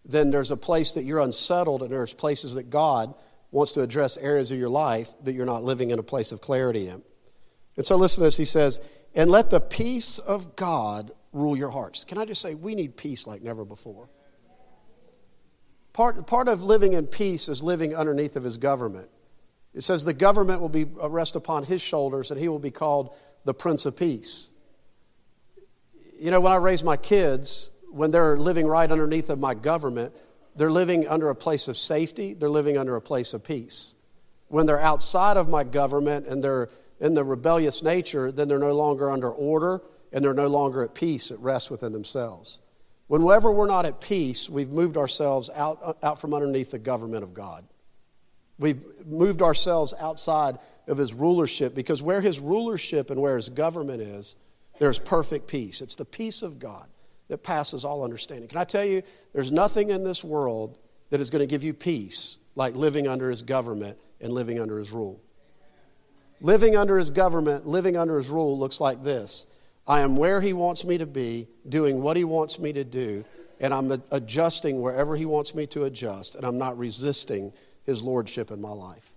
then 0.04 0.30
there's 0.30 0.50
a 0.50 0.56
place 0.56 0.92
that 0.92 1.04
you're 1.04 1.20
unsettled, 1.20 1.82
and 1.82 1.90
there's 1.90 2.14
places 2.14 2.54
that 2.54 2.70
God 2.70 3.14
wants 3.50 3.72
to 3.72 3.82
address 3.82 4.16
areas 4.16 4.50
of 4.50 4.58
your 4.58 4.68
life 4.68 5.10
that 5.24 5.34
you're 5.34 5.46
not 5.46 5.62
living 5.62 5.90
in 5.90 5.98
a 5.98 6.02
place 6.02 6.32
of 6.32 6.40
clarity 6.40 6.88
in. 6.88 7.02
And 7.76 7.86
so, 7.86 7.96
listen 7.96 8.22
to 8.22 8.26
this. 8.26 8.36
He 8.36 8.44
says, 8.44 8.80
And 9.14 9.30
let 9.30 9.50
the 9.50 9.60
peace 9.60 10.18
of 10.18 10.56
God 10.56 11.12
rule 11.32 11.56
your 11.56 11.70
hearts. 11.70 12.04
Can 12.04 12.18
I 12.18 12.24
just 12.24 12.40
say, 12.40 12.54
we 12.54 12.74
need 12.74 12.96
peace 12.96 13.26
like 13.26 13.42
never 13.42 13.64
before. 13.64 14.08
Part, 15.92 16.26
part 16.26 16.48
of 16.48 16.62
living 16.62 16.92
in 16.94 17.06
peace 17.06 17.48
is 17.48 17.62
living 17.62 17.94
underneath 17.94 18.36
of 18.36 18.44
his 18.44 18.56
government. 18.56 19.08
It 19.74 19.82
says 19.82 20.04
the 20.04 20.12
government 20.12 20.60
will 20.60 20.68
be 20.68 20.84
rest 20.84 21.36
upon 21.36 21.64
his 21.64 21.82
shoulders 21.82 22.30
and 22.30 22.38
he 22.38 22.48
will 22.48 22.58
be 22.58 22.70
called 22.70 23.14
the 23.44 23.54
Prince 23.54 23.86
of 23.86 23.96
Peace. 23.96 24.50
You 26.18 26.30
know, 26.30 26.40
when 26.40 26.52
I 26.52 26.56
raise 26.56 26.84
my 26.84 26.96
kids, 26.96 27.70
when 27.92 28.10
they're 28.10 28.36
living 28.36 28.66
right 28.66 28.90
underneath 28.90 29.30
of 29.30 29.38
my 29.38 29.54
government, 29.54 30.14
they're 30.56 30.70
living 30.70 31.06
under 31.06 31.30
a 31.30 31.34
place 31.34 31.68
of 31.68 31.76
safety, 31.76 32.34
they're 32.34 32.50
living 32.50 32.76
under 32.76 32.96
a 32.96 33.00
place 33.00 33.34
of 33.34 33.44
peace. 33.44 33.94
When 34.48 34.66
they're 34.66 34.80
outside 34.80 35.36
of 35.36 35.48
my 35.48 35.64
government 35.64 36.26
and 36.26 36.42
they're 36.42 36.68
in 37.00 37.14
the 37.14 37.24
rebellious 37.24 37.82
nature, 37.82 38.30
then 38.30 38.48
they're 38.48 38.58
no 38.58 38.74
longer 38.74 39.10
under 39.10 39.30
order 39.30 39.82
and 40.12 40.24
they're 40.24 40.34
no 40.34 40.48
longer 40.48 40.82
at 40.82 40.94
peace, 40.94 41.30
at 41.30 41.38
rest 41.38 41.70
within 41.70 41.92
themselves. 41.92 42.60
Whenever 43.08 43.50
we're 43.50 43.66
not 43.66 43.86
at 43.86 44.00
peace, 44.00 44.48
we've 44.48 44.70
moved 44.70 44.96
ourselves 44.96 45.50
out, 45.54 45.78
uh, 45.82 45.92
out 46.02 46.20
from 46.20 46.34
underneath 46.34 46.70
the 46.70 46.78
government 46.78 47.22
of 47.22 47.34
God. 47.34 47.64
We've 48.58 48.82
moved 49.06 49.42
ourselves 49.42 49.94
outside 49.98 50.58
of 50.86 50.98
his 50.98 51.12
rulership 51.14 51.74
because 51.74 52.02
where 52.02 52.20
his 52.20 52.38
rulership 52.38 53.10
and 53.10 53.20
where 53.20 53.36
his 53.36 53.48
government 53.48 54.02
is, 54.02 54.36
there's 54.78 54.98
perfect 54.98 55.46
peace. 55.46 55.80
It's 55.80 55.94
the 55.94 56.04
peace 56.04 56.42
of 56.42 56.58
God 56.58 56.86
that 57.32 57.42
passes 57.42 57.82
all 57.82 58.04
understanding. 58.04 58.46
Can 58.46 58.58
I 58.58 58.64
tell 58.64 58.84
you, 58.84 59.02
there's 59.32 59.50
nothing 59.50 59.88
in 59.88 60.04
this 60.04 60.22
world 60.22 60.76
that 61.08 61.18
is 61.18 61.30
going 61.30 61.40
to 61.40 61.46
give 61.46 61.64
you 61.64 61.72
peace 61.72 62.36
like 62.56 62.74
living 62.74 63.08
under 63.08 63.30
his 63.30 63.40
government 63.40 63.96
and 64.20 64.34
living 64.34 64.60
under 64.60 64.78
his 64.78 64.90
rule. 64.90 65.18
Living 66.42 66.76
under 66.76 66.98
his 66.98 67.08
government, 67.08 67.66
living 67.66 67.96
under 67.96 68.18
his 68.18 68.28
rule 68.28 68.58
looks 68.58 68.82
like 68.82 69.02
this 69.02 69.46
I 69.86 70.02
am 70.02 70.14
where 70.14 70.42
he 70.42 70.52
wants 70.52 70.84
me 70.84 70.98
to 70.98 71.06
be, 71.06 71.48
doing 71.66 72.02
what 72.02 72.18
he 72.18 72.24
wants 72.24 72.58
me 72.58 72.70
to 72.74 72.84
do, 72.84 73.24
and 73.60 73.72
I'm 73.72 74.02
adjusting 74.10 74.82
wherever 74.82 75.16
he 75.16 75.24
wants 75.24 75.54
me 75.54 75.66
to 75.68 75.84
adjust, 75.84 76.34
and 76.34 76.44
I'm 76.44 76.58
not 76.58 76.76
resisting 76.76 77.54
his 77.84 78.02
lordship 78.02 78.50
in 78.50 78.60
my 78.60 78.72
life. 78.72 79.14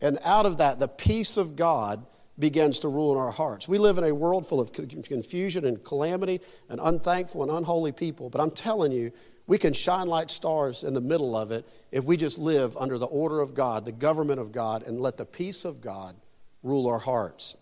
And 0.00 0.20
out 0.22 0.46
of 0.46 0.58
that, 0.58 0.78
the 0.78 0.86
peace 0.86 1.36
of 1.36 1.56
God 1.56 2.06
begins 2.38 2.80
to 2.80 2.88
rule 2.88 3.12
in 3.12 3.18
our 3.18 3.30
hearts. 3.30 3.66
We 3.66 3.78
live 3.78 3.98
in 3.98 4.04
a 4.04 4.14
world 4.14 4.46
full 4.46 4.60
of 4.60 4.72
confusion 4.72 5.64
and 5.64 5.82
calamity 5.82 6.40
and 6.68 6.80
unthankful 6.82 7.42
and 7.42 7.50
unholy 7.50 7.92
people, 7.92 8.28
but 8.28 8.40
I'm 8.40 8.50
telling 8.50 8.92
you, 8.92 9.12
we 9.46 9.58
can 9.58 9.72
shine 9.72 10.08
like 10.08 10.28
stars 10.28 10.82
in 10.82 10.92
the 10.92 11.00
middle 11.00 11.36
of 11.36 11.52
it 11.52 11.66
if 11.92 12.04
we 12.04 12.16
just 12.16 12.38
live 12.38 12.76
under 12.76 12.98
the 12.98 13.06
order 13.06 13.40
of 13.40 13.54
God, 13.54 13.84
the 13.84 13.92
government 13.92 14.40
of 14.40 14.52
God, 14.52 14.82
and 14.82 15.00
let 15.00 15.16
the 15.16 15.24
peace 15.24 15.64
of 15.64 15.80
God 15.80 16.16
rule 16.62 16.88
our 16.88 16.98
hearts. 16.98 17.56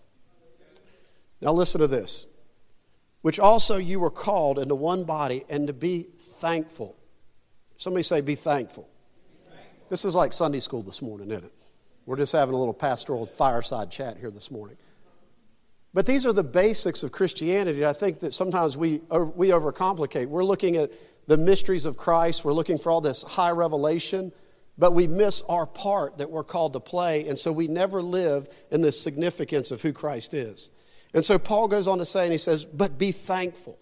Now, 1.40 1.52
listen 1.52 1.80
to 1.82 1.86
this. 1.86 2.26
Which 3.20 3.38
also 3.38 3.76
you 3.76 4.00
were 4.00 4.10
called 4.10 4.58
into 4.58 4.74
one 4.74 5.04
body 5.04 5.44
and 5.48 5.66
to 5.66 5.72
be 5.72 6.06
thankful. 6.18 6.96
Somebody 7.76 8.02
say, 8.02 8.20
be 8.20 8.34
thankful. 8.34 8.88
This 9.88 10.04
is 10.04 10.14
like 10.14 10.32
Sunday 10.32 10.60
school 10.60 10.82
this 10.82 11.00
morning, 11.00 11.30
isn't 11.30 11.44
it? 11.44 11.52
We're 12.06 12.16
just 12.16 12.32
having 12.32 12.54
a 12.54 12.58
little 12.58 12.74
pastoral 12.74 13.26
fireside 13.26 13.90
chat 13.90 14.18
here 14.18 14.30
this 14.30 14.50
morning. 14.50 14.76
But 15.94 16.06
these 16.06 16.26
are 16.26 16.32
the 16.32 16.44
basics 16.44 17.02
of 17.02 17.12
Christianity. 17.12 17.86
I 17.86 17.92
think 17.92 18.20
that 18.20 18.34
sometimes 18.34 18.76
we, 18.76 19.00
uh, 19.10 19.20
we 19.20 19.48
overcomplicate. 19.50 20.26
We're 20.26 20.44
looking 20.44 20.76
at 20.76 20.90
the 21.26 21.36
mysteries 21.36 21.86
of 21.86 21.96
Christ, 21.96 22.44
we're 22.44 22.52
looking 22.52 22.78
for 22.78 22.90
all 22.90 23.00
this 23.00 23.22
high 23.22 23.52
revelation, 23.52 24.32
but 24.76 24.92
we 24.92 25.06
miss 25.06 25.42
our 25.48 25.66
part 25.66 26.18
that 26.18 26.30
we're 26.30 26.44
called 26.44 26.74
to 26.74 26.80
play, 26.80 27.26
and 27.26 27.38
so 27.38 27.50
we 27.50 27.66
never 27.66 28.02
live 28.02 28.48
in 28.70 28.82
the 28.82 28.92
significance 28.92 29.70
of 29.70 29.80
who 29.80 29.92
Christ 29.92 30.34
is. 30.34 30.70
And 31.14 31.24
so 31.24 31.38
Paul 31.38 31.68
goes 31.68 31.86
on 31.86 31.98
to 31.98 32.04
say, 32.04 32.24
and 32.24 32.32
he 32.32 32.38
says, 32.38 32.64
But 32.64 32.98
be 32.98 33.12
thankful. 33.12 33.78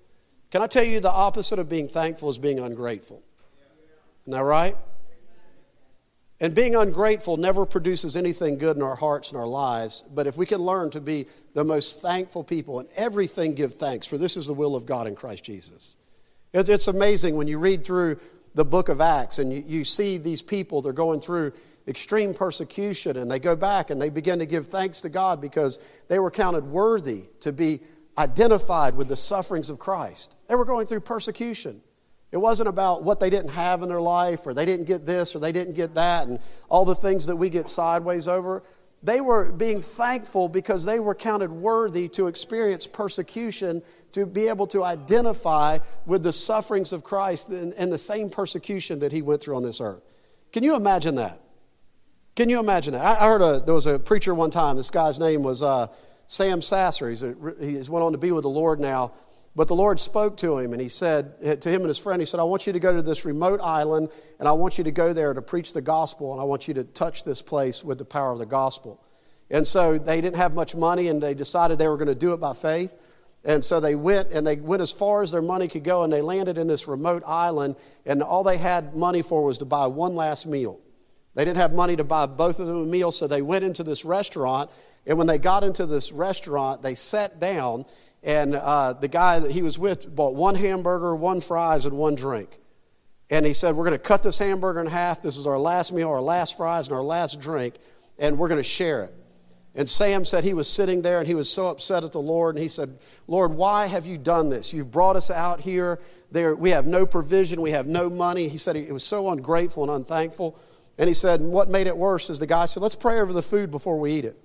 Can 0.51 0.61
I 0.61 0.67
tell 0.67 0.85
you 0.85 1.01
the 1.01 1.11
opposite 1.11 1.59
of 1.59 1.69
being 1.69 1.89
thankful 1.89 2.29
is 2.29 2.39
being 2.39 2.59
ungrateful? 2.59 3.23
Isn't 4.25 4.33
that 4.33 4.45
right? 4.45 4.77
And 6.43 6.57
being 6.57 6.75
ungrateful 6.75 7.37
never 7.37 7.65
produces 7.65 8.17
anything 8.17 8.59
good 8.59 8.77
in 8.77 8.83
our 8.83 8.97
hearts 8.97 9.31
and 9.31 9.39
our 9.39 9.47
lives. 9.47 10.03
But 10.13 10.27
if 10.27 10.37
we 10.37 10.45
can 10.45 10.61
learn 10.61 10.91
to 10.91 11.01
be 11.01 11.27
the 11.55 11.63
most 11.63 12.03
thankful 12.03 12.43
people 12.43 12.81
and 12.81 12.89
everything 12.97 13.55
give 13.55 13.75
thanks, 13.75 14.09
for 14.09 14.19
this 14.19 14.37
is 14.37 14.47
the 14.47 14.53
will 14.53 14.75
of 14.75 14.85
God 14.85 15.07
in 15.07 15.15
Christ 15.15 15.45
Jesus. 15.45 15.97
It's 16.53 16.89
amazing 16.89 17.37
when 17.37 17.47
you 17.47 17.59
read 17.59 17.85
through 17.85 18.19
the 18.57 18.65
book 18.65 18.89
of 18.89 19.01
Acts 19.01 19.39
and 19.39 19.53
you, 19.53 19.85
see 19.85 20.19
these 20.19 20.43
people, 20.43 20.83
they're 20.83 20.93
going 20.93 21.21
through 21.21 21.53
extreme 21.87 22.35
persecution 22.35 23.17
and 23.17 23.31
they 23.31 23.39
go 23.39 23.55
back 23.55 23.91
and 23.91 24.03
they 24.03 24.11
begin 24.11 24.41
to 24.41 24.47
give 24.47 24.67
thanks 24.67 25.01
to 25.03 25.09
God 25.09 25.41
because 25.41 25.79
they 26.09 26.19
were 26.19 26.31
counted 26.31 26.67
worthy 26.67 27.27
to 27.39 27.53
be 27.53 27.81
identified 28.19 28.97
with 28.97 29.07
the 29.07 29.17
sufferings 29.17 29.71
of 29.71 29.79
Christ. 29.79 30.37
They 30.49 30.57
were 30.57 30.65
going 30.65 30.89
through 30.89 31.01
persecution. 31.01 31.83
It 32.33 32.39
wasn't 32.39 32.71
about 32.71 33.05
what 33.05 33.21
they 33.21 33.29
didn't 33.29 33.51
have 33.51 33.83
in 33.83 33.91
their 33.91 34.01
life 34.01 34.47
or 34.47 34.55
they 34.55 34.65
didn't 34.65 34.87
get 34.87 35.05
this 35.05 35.37
or 35.37 35.39
they 35.39 35.53
didn't 35.53 35.75
get 35.75 35.95
that 35.95 36.27
and 36.27 36.41
all 36.71 36.87
the 36.87 36.95
things 36.95 37.27
that 37.27 37.37
we 37.37 37.51
get 37.51 37.69
sideways 37.69 38.27
over. 38.27 38.63
They 39.03 39.21
were 39.21 39.53
being 39.53 39.83
thankful 39.83 40.49
because 40.49 40.85
they 40.87 40.99
were 40.99 41.15
counted 41.15 41.51
worthy 41.53 42.09
to 42.11 42.29
experience 42.29 42.87
persecution, 42.87 43.83
to 44.13 44.25
be 44.25 44.49
able 44.49 44.67
to 44.69 44.83
identify 44.83 45.79
with 46.07 46.23
the 46.23 46.33
sufferings 46.33 46.93
of 46.93 47.05
Christ 47.05 47.49
and, 47.49 47.93
the 47.93 47.99
same 47.99 48.31
persecution 48.31 49.01
that 49.01 49.13
he 49.13 49.21
went 49.21 49.43
through 49.43 49.57
on 49.57 49.63
this 49.63 49.81
earth. 49.81 50.03
Can 50.53 50.63
you 50.63 50.75
imagine 50.75 51.17
that? 51.17 51.41
Can 52.35 52.49
you 52.49 52.61
imagine 52.61 52.95
that? 52.95 53.05
I, 53.05 53.27
heard 53.27 53.43
a, 53.43 53.61
there 53.61 53.75
was 53.75 53.87
a 53.87 53.99
preacher 53.99 54.35
one 54.35 54.51
time, 54.51 54.77
this 54.77 54.91
guy's 54.91 55.19
name 55.19 55.43
was 55.43 55.63
uh, 55.63 55.89
Sam 56.27 56.63
Sasser. 56.63 57.11
He's, 57.11 57.23
a, 57.23 57.35
he's 57.61 57.91
went 57.91 58.05
on 58.05 58.13
to 58.13 58.19
be 58.19 58.31
with 58.31 58.43
the 58.43 58.49
Lord 58.49 58.81
now. 58.81 59.13
But 59.55 59.69
the 59.69 59.75
Lord 59.75 60.01
spoke 60.01 60.39
to 60.39 60.59
him 60.59 60.73
and 60.73 60.81
he 60.81 60.89
said 60.89 61.61
to 61.63 61.69
him 61.69 61.83
and 61.83 61.89
his 61.89 61.99
friend, 61.99 62.23
He 62.23 62.27
said, 62.27 62.41
I 62.41 62.45
want 62.45 62.67
you 62.67 62.73
to 62.73 62.81
go 62.81 62.95
to 62.95 63.03
this 63.03 63.25
remote 63.25 63.61
island 63.63 64.09
and 64.39 64.49
I 64.49 64.53
want 64.53 64.79
you 64.79 64.85
to 64.85 64.91
go 64.91 65.13
there 65.13 65.35
to 65.35 65.43
preach 65.43 65.75
the 65.75 65.83
gospel 65.83 66.33
and 66.33 66.41
I 66.41 66.45
want 66.45 66.69
you 66.69 66.75
to 66.75 66.85
touch 66.85 67.25
this 67.25 67.43
place 67.43 67.85
with 67.85 67.99
the 67.99 68.05
power 68.05 68.33
of 68.33 68.39
the 68.39 68.47
gospel. 68.47 69.05
And 69.51 69.69
so 69.69 69.99
they 69.99 70.23
didn't 70.23 70.37
have 70.37 70.55
much 70.55 70.75
money 70.75 71.09
and 71.09 71.23
they 71.23 71.35
decided 71.35 71.79
they 71.79 71.89
were 71.89 71.99
going 71.99 72.09
to 72.09 72.15
do 72.15 72.33
it 72.33 72.41
by 72.41 72.55
faith. 72.55 72.95
And 73.45 73.63
so 73.63 73.79
they 73.81 73.95
went 73.95 74.31
and 74.31 74.47
they 74.47 74.57
went 74.57 74.83
as 74.83 74.93
far 74.93 75.23
as 75.23 75.33
their 75.33 75.43
money 75.43 75.69
could 75.69 75.85
go 75.85 76.03
and 76.03 76.13
they 76.13 76.23
landed 76.23 76.57
in 76.57 76.67
this 76.67 76.89
remote 76.89 77.23
island 77.27 77.77
and 78.07 78.23
all 78.23 78.45
they 78.45 78.57
had 78.57 78.95
money 78.95 79.21
for 79.21 79.45
was 79.45 79.59
to 79.59 79.67
buy 79.67 79.87
one 79.87 80.15
last 80.15 80.47
meal. 80.47 80.81
They 81.35 81.45
didn't 81.45 81.59
have 81.59 81.73
money 81.73 81.97
to 81.97 82.05
buy 82.05 82.27
both 82.27 82.61
of 82.61 82.67
them 82.67 82.77
a 82.77 82.87
meal, 82.87 83.11
so 83.11 83.27
they 83.27 83.41
went 83.41 83.65
into 83.65 83.83
this 83.83 84.05
restaurant. 84.05 84.71
And 85.07 85.17
when 85.17 85.27
they 85.27 85.39
got 85.39 85.65
into 85.65 85.87
this 85.87 86.13
restaurant, 86.13 86.83
they 86.83 86.95
sat 86.95 87.41
down 87.41 87.87
and 88.23 88.55
uh, 88.55 88.93
the 88.93 89.09
guy 89.09 89.39
that 89.41 89.51
he 89.51 89.63
was 89.63 89.79
with 89.79 90.15
bought 90.15 90.35
one 90.35 90.55
hamburger, 90.55 91.15
one 91.15 91.41
fries, 91.41 91.87
and 91.87 91.97
one 91.97 92.15
drink. 92.15 92.59
And 93.31 93.47
he 93.47 93.53
said, 93.53 93.77
We're 93.77 93.85
going 93.85 93.99
to 93.99 94.05
cut 94.05 94.23
this 94.23 94.39
hamburger 94.39 94.81
in 94.81 94.87
half. 94.87 95.23
This 95.23 95.37
is 95.37 95.47
our 95.47 95.59
last 95.59 95.93
meal, 95.93 96.09
our 96.09 96.21
last 96.21 96.57
fries, 96.57 96.87
and 96.87 96.97
our 96.97 97.03
last 97.03 97.41
drink, 97.41 97.75
and 98.19 98.39
we're 98.39 98.49
going 98.49 98.61
to 98.61 98.65
share 98.65 99.05
it. 99.05 99.15
And 99.75 99.89
Sam 99.89 100.25
said 100.25 100.45
he 100.45 100.53
was 100.53 100.69
sitting 100.69 101.01
there 101.01 101.19
and 101.19 101.27
he 101.27 101.35
was 101.35 101.51
so 101.51 101.69
upset 101.69 102.05
at 102.05 102.13
the 102.13 102.21
Lord. 102.21 102.57
And 102.57 102.63
he 102.63 102.69
said, 102.69 102.99
Lord, 103.27 103.53
why 103.53 103.87
have 103.87 104.05
you 104.05 104.19
done 104.19 104.51
this? 104.51 104.73
You've 104.73 104.91
brought 104.91 105.17
us 105.17 105.31
out 105.31 105.61
here. 105.61 105.99
There, 106.31 106.55
we 106.55 106.71
have 106.71 106.87
no 106.87 107.07
provision. 107.07 107.63
We 107.63 107.71
have 107.71 107.87
no 107.87 108.11
money. 108.11 108.49
He 108.49 108.59
said 108.59 108.77
he 108.77 108.93
was 108.93 109.05
so 109.05 109.31
ungrateful 109.31 109.85
and 109.85 109.93
unthankful. 109.93 110.59
And 110.99 111.09
he 111.09 111.15
said, 111.15 111.41
What 111.41 111.71
made 111.71 111.87
it 111.87 111.97
worse 111.97 112.29
is 112.29 112.39
the 112.39 112.47
guy 112.47 112.67
said, 112.67 112.83
Let's 112.83 112.97
pray 112.97 113.19
over 113.21 113.33
the 113.33 113.43
food 113.43 113.71
before 113.71 113.99
we 113.99 114.13
eat 114.13 114.27
it. 114.27 114.39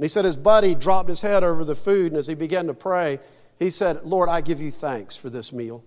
And 0.00 0.06
he 0.06 0.08
said 0.08 0.24
his 0.24 0.38
buddy 0.38 0.74
dropped 0.74 1.10
his 1.10 1.20
head 1.20 1.44
over 1.44 1.62
the 1.62 1.76
food, 1.76 2.12
and 2.12 2.18
as 2.18 2.26
he 2.26 2.34
began 2.34 2.68
to 2.68 2.72
pray, 2.72 3.20
he 3.58 3.68
said, 3.68 4.02
Lord, 4.02 4.30
I 4.30 4.40
give 4.40 4.58
you 4.58 4.70
thanks 4.70 5.14
for 5.14 5.28
this 5.28 5.52
meal. 5.52 5.84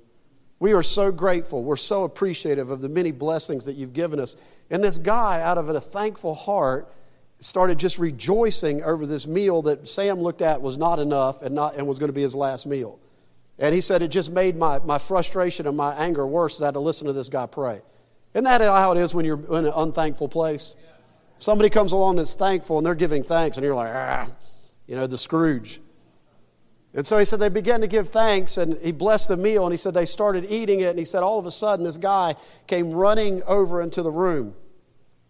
We 0.59 0.73
are 0.73 0.83
so 0.83 1.11
grateful. 1.11 1.63
We're 1.63 1.77
so 1.77 2.03
appreciative 2.03 2.69
of 2.69 2.79
the 2.79 2.89
many 2.89 3.11
blessings 3.11 3.65
that 3.65 3.73
you've 3.73 3.93
given 3.93 4.19
us. 4.19 4.35
And 4.69 4.83
this 4.83 4.99
guy, 4.99 5.41
out 5.41 5.57
of 5.57 5.67
a 5.67 5.81
thankful 5.81 6.35
heart, 6.35 6.93
started 7.39 7.79
just 7.79 7.97
rejoicing 7.97 8.83
over 8.83 9.07
this 9.07 9.25
meal 9.25 9.63
that 9.63 9.87
Sam 9.87 10.19
looked 10.19 10.43
at 10.43 10.61
was 10.61 10.77
not 10.77 10.99
enough 10.99 11.41
and, 11.41 11.55
not, 11.55 11.75
and 11.75 11.87
was 11.87 11.97
going 11.97 12.09
to 12.09 12.13
be 12.13 12.21
his 12.21 12.35
last 12.35 12.67
meal. 12.67 12.99
And 13.57 13.73
he 13.73 13.81
said, 13.81 14.03
It 14.03 14.09
just 14.09 14.31
made 14.31 14.55
my, 14.55 14.77
my 14.77 14.99
frustration 14.99 15.65
and 15.65 15.75
my 15.75 15.95
anger 15.95 16.27
worse 16.27 16.57
as 16.57 16.61
I 16.61 16.65
had 16.65 16.75
to 16.75 16.81
listen 16.81 17.07
to 17.07 17.13
this 17.13 17.29
guy 17.29 17.47
pray. 17.47 17.81
Isn't 18.35 18.43
that 18.43 18.61
how 18.61 18.91
it 18.91 18.99
is 18.99 19.15
when 19.15 19.25
you're 19.25 19.43
in 19.57 19.65
an 19.65 19.73
unthankful 19.75 20.29
place? 20.29 20.75
Somebody 21.43 21.69
comes 21.69 21.91
along 21.91 22.15
that's 22.15 22.35
thankful 22.35 22.77
and 22.77 22.85
they're 22.85 22.95
giving 22.95 23.21
thanks, 23.21 23.57
and 23.57 23.65
you're 23.65 23.75
like, 23.75 23.91
ah, 23.93 24.29
you 24.87 24.95
know, 24.95 25.07
the 25.07 25.17
Scrooge. 25.17 25.81
And 26.93 27.05
so 27.05 27.17
he 27.17 27.25
said 27.25 27.39
they 27.39 27.49
began 27.49 27.81
to 27.81 27.87
give 27.87 28.07
thanks 28.07 28.55
and 28.55 28.77
he 28.77 28.93
blessed 28.93 29.27
the 29.27 29.35
meal 29.35 29.65
and 29.65 29.73
he 29.73 29.77
said 29.77 29.93
they 29.93 30.05
started 30.05 30.45
eating 30.47 30.79
it 30.79 30.91
and 30.91 30.99
he 30.99 31.03
said 31.03 31.21
all 31.21 31.39
of 31.39 31.45
a 31.45 31.51
sudden 31.51 31.83
this 31.83 31.97
guy 31.97 32.35
came 32.65 32.91
running 32.91 33.43
over 33.43 33.81
into 33.81 34.01
the 34.01 34.11
room. 34.11 34.53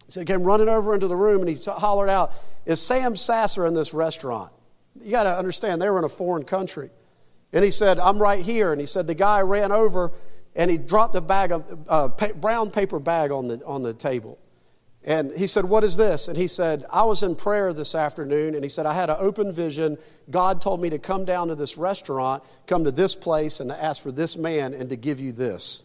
He 0.06 0.12
said 0.12 0.20
he 0.20 0.26
came 0.26 0.44
running 0.44 0.70
over 0.70 0.94
into 0.94 1.08
the 1.08 1.16
room 1.16 1.40
and 1.40 1.50
he 1.50 1.56
hollered 1.66 2.10
out, 2.10 2.34
Is 2.68 2.80
Sam 2.80 3.16
Sasser 3.16 3.66
in 3.66 3.74
this 3.74 3.92
restaurant? 3.92 4.52
You 5.02 5.10
got 5.10 5.24
to 5.24 5.36
understand, 5.36 5.82
they 5.82 5.90
were 5.90 5.98
in 5.98 6.04
a 6.04 6.10
foreign 6.10 6.44
country. 6.44 6.92
And 7.54 7.66
he 7.66 7.72
said, 7.72 7.98
I'm 7.98 8.22
right 8.22 8.46
here. 8.46 8.72
And 8.72 8.80
he 8.80 8.86
said 8.86 9.08
the 9.08 9.16
guy 9.16 9.42
ran 9.42 9.72
over 9.72 10.12
and 10.56 10.70
he 10.70 10.78
dropped 10.78 11.16
a 11.16 11.22
bag 11.22 11.52
of 11.52 11.88
uh, 11.88 12.10
brown 12.36 12.70
paper 12.70 13.00
bag 13.00 13.32
on 13.32 13.48
the, 13.48 13.66
on 13.66 13.82
the 13.82 13.96
table. 13.96 14.38
And 15.06 15.38
he 15.38 15.48
said, 15.48 15.66
What 15.66 15.84
is 15.84 15.98
this? 15.98 16.28
And 16.28 16.38
he 16.38 16.48
said, 16.48 16.86
I 16.90 17.04
was 17.04 17.24
in 17.24 17.36
prayer 17.36 17.74
this 17.74 17.94
afternoon, 17.94 18.56
and 18.56 18.64
he 18.64 18.70
said, 18.70 18.86
I 18.86 18.94
had 18.94 19.10
an 19.10 19.18
open 19.20 19.52
vision. 19.52 19.98
God 20.30 20.62
told 20.62 20.82
me 20.82 20.90
to 20.92 21.00
come 21.00 21.26
down 21.26 21.50
to 21.50 21.56
this 21.56 21.78
restaurant, 21.78 22.44
come 22.68 22.86
to 22.86 22.92
this 22.92 23.14
place, 23.14 23.60
and 23.60 23.70
to 23.70 23.84
ask 23.84 24.02
for 24.02 24.12
this 24.12 24.38
man 24.38 24.74
and 24.74 24.90
to 24.90 24.96
give 24.96 25.20
you 25.20 25.34
this. 25.34 25.84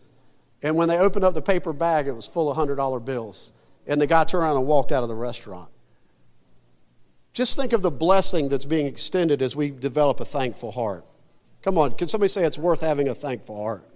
And 0.62 0.76
when 0.76 0.88
they 0.88 0.98
opened 0.98 1.24
up 1.24 1.34
the 1.34 1.42
paper 1.42 1.72
bag, 1.72 2.06
it 2.06 2.12
was 2.12 2.26
full 2.26 2.50
of 2.50 2.56
$100 2.56 3.04
bills. 3.04 3.52
And 3.86 4.00
the 4.00 4.06
guy 4.06 4.24
turned 4.24 4.44
around 4.44 4.56
and 4.56 4.66
walked 4.66 4.92
out 4.92 5.02
of 5.02 5.08
the 5.08 5.14
restaurant. 5.14 5.70
Just 7.32 7.56
think 7.56 7.72
of 7.72 7.82
the 7.82 7.90
blessing 7.90 8.48
that's 8.48 8.64
being 8.64 8.86
extended 8.86 9.42
as 9.42 9.54
we 9.54 9.70
develop 9.70 10.20
a 10.20 10.24
thankful 10.24 10.72
heart. 10.72 11.04
Come 11.62 11.78
on, 11.78 11.92
can 11.92 12.08
somebody 12.08 12.28
say 12.28 12.44
it's 12.44 12.58
worth 12.58 12.80
having 12.80 13.08
a 13.08 13.14
thankful 13.14 13.56
heart? 13.56 13.87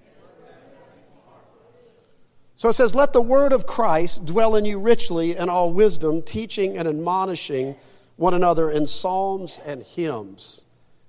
So 2.56 2.68
it 2.68 2.74
says, 2.74 2.94
Let 2.94 3.12
the 3.12 3.22
word 3.22 3.52
of 3.52 3.66
Christ 3.66 4.26
dwell 4.26 4.56
in 4.56 4.64
you 4.64 4.78
richly 4.78 5.36
in 5.36 5.48
all 5.48 5.72
wisdom, 5.72 6.22
teaching 6.22 6.76
and 6.76 6.86
admonishing 6.86 7.76
one 8.16 8.34
another 8.34 8.70
in 8.70 8.86
psalms 8.86 9.60
and 9.64 9.82
hymns. 9.82 10.66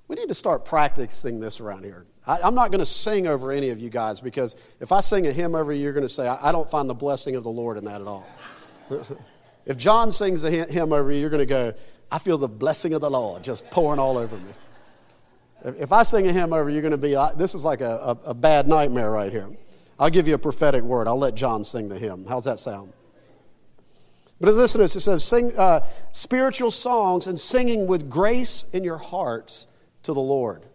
We 0.07 0.15
need 0.15 0.29
to 0.29 0.33
start 0.33 0.65
practicing 0.65 1.39
this 1.39 1.59
around 1.59 1.83
here. 1.83 2.05
I, 2.25 2.47
am 2.47 2.55
not 2.55 2.71
going 2.71 2.79
to 2.79 2.85
sing 2.85 3.27
over 3.27 3.51
any 3.51 3.69
of 3.69 3.79
you 3.79 3.89
guys 3.89 4.21
because 4.21 4.55
if 4.79 4.91
I 4.91 5.01
sing 5.01 5.27
a 5.27 5.31
hymn 5.31 5.55
over 5.55 5.73
you, 5.73 5.83
you're 5.83 5.93
going 5.93 6.05
to 6.05 6.09
say, 6.09 6.27
I, 6.27 6.49
I 6.49 6.51
don't 6.51 6.69
find 6.69 6.89
the 6.89 6.93
blessing 6.93 7.35
of 7.35 7.43
the 7.43 7.49
Lord 7.49 7.77
in 7.77 7.85
that 7.85 8.01
at 8.01 8.07
all. 8.07 8.25
if 9.65 9.77
John 9.77 10.11
sings 10.11 10.43
a 10.43 10.51
hymn 10.51 10.93
over 10.93 11.11
you, 11.11 11.19
you're 11.19 11.29
going 11.29 11.39
to 11.39 11.45
go, 11.45 11.73
I 12.11 12.19
feel 12.19 12.37
the 12.37 12.47
blessing 12.47 12.93
of 12.93 13.01
the 13.01 13.09
Lord 13.09 13.43
just 13.43 13.69
pouring 13.71 13.99
all 13.99 14.17
over 14.17 14.37
me. 14.37 14.53
If, 15.65 15.91
I 15.91 16.03
sing 16.03 16.27
a 16.27 16.33
hymn 16.33 16.51
over 16.53 16.69
you, 16.69 16.75
you're 16.75 16.81
going 16.81 16.91
to 16.91 16.97
be, 16.97 17.15
this 17.37 17.55
is 17.55 17.63
like 17.63 17.81
a, 17.81 18.17
a, 18.25 18.29
a 18.29 18.33
bad 18.33 18.67
nightmare 18.67 19.09
right 19.11 19.31
here. 19.31 19.49
I'll 20.03 20.09
give 20.09 20.27
you 20.27 20.33
a 20.33 20.37
prophetic 20.37 20.83
word. 20.83 21.07
I'll 21.07 21.17
let 21.17 21.33
John 21.33 21.63
sing 21.63 21.87
the 21.87 21.97
hymn. 21.97 22.25
How's 22.25 22.43
that 22.43 22.59
sound? 22.59 22.91
But 24.41 24.53
listen 24.53 24.79
to 24.79 24.83
this. 24.83 24.97
It 24.97 24.99
says, 24.99 25.23
sing 25.23 25.57
uh, 25.57 25.79
spiritual 26.11 26.71
songs 26.71 27.25
and 27.25 27.39
singing 27.39 27.87
with 27.87 28.09
grace 28.09 28.65
in 28.73 28.83
your 28.83 28.97
hearts 28.97 29.69
to 30.01 30.11
the 30.11 30.19
Lord. 30.19 30.65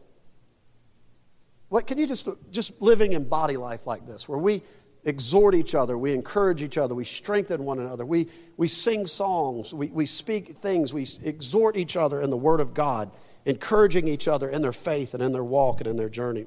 What 1.68 1.86
can 1.86 1.98
you 1.98 2.06
just 2.06 2.26
just 2.50 2.80
living 2.80 3.12
in 3.12 3.28
body 3.28 3.58
life 3.58 3.86
like 3.86 4.06
this, 4.06 4.30
where 4.30 4.38
we 4.38 4.62
exhort 5.04 5.54
each 5.54 5.74
other, 5.74 5.98
we 5.98 6.14
encourage 6.14 6.62
each 6.62 6.78
other, 6.78 6.94
we 6.94 7.04
strengthen 7.04 7.66
one 7.66 7.80
another, 7.80 8.06
we, 8.06 8.28
we 8.56 8.66
sing 8.66 9.04
songs, 9.04 9.74
we, 9.74 9.88
we 9.88 10.06
speak 10.06 10.56
things, 10.56 10.94
we 10.94 11.06
exhort 11.22 11.76
each 11.76 11.98
other 11.98 12.22
in 12.22 12.30
the 12.30 12.36
Word 12.38 12.60
of 12.60 12.72
God, 12.72 13.10
encouraging 13.44 14.08
each 14.08 14.26
other 14.26 14.48
in 14.48 14.62
their 14.62 14.72
faith 14.72 15.12
and 15.12 15.22
in 15.22 15.32
their 15.32 15.44
walk 15.44 15.82
and 15.82 15.86
in 15.86 15.96
their 15.96 16.08
journey. 16.08 16.46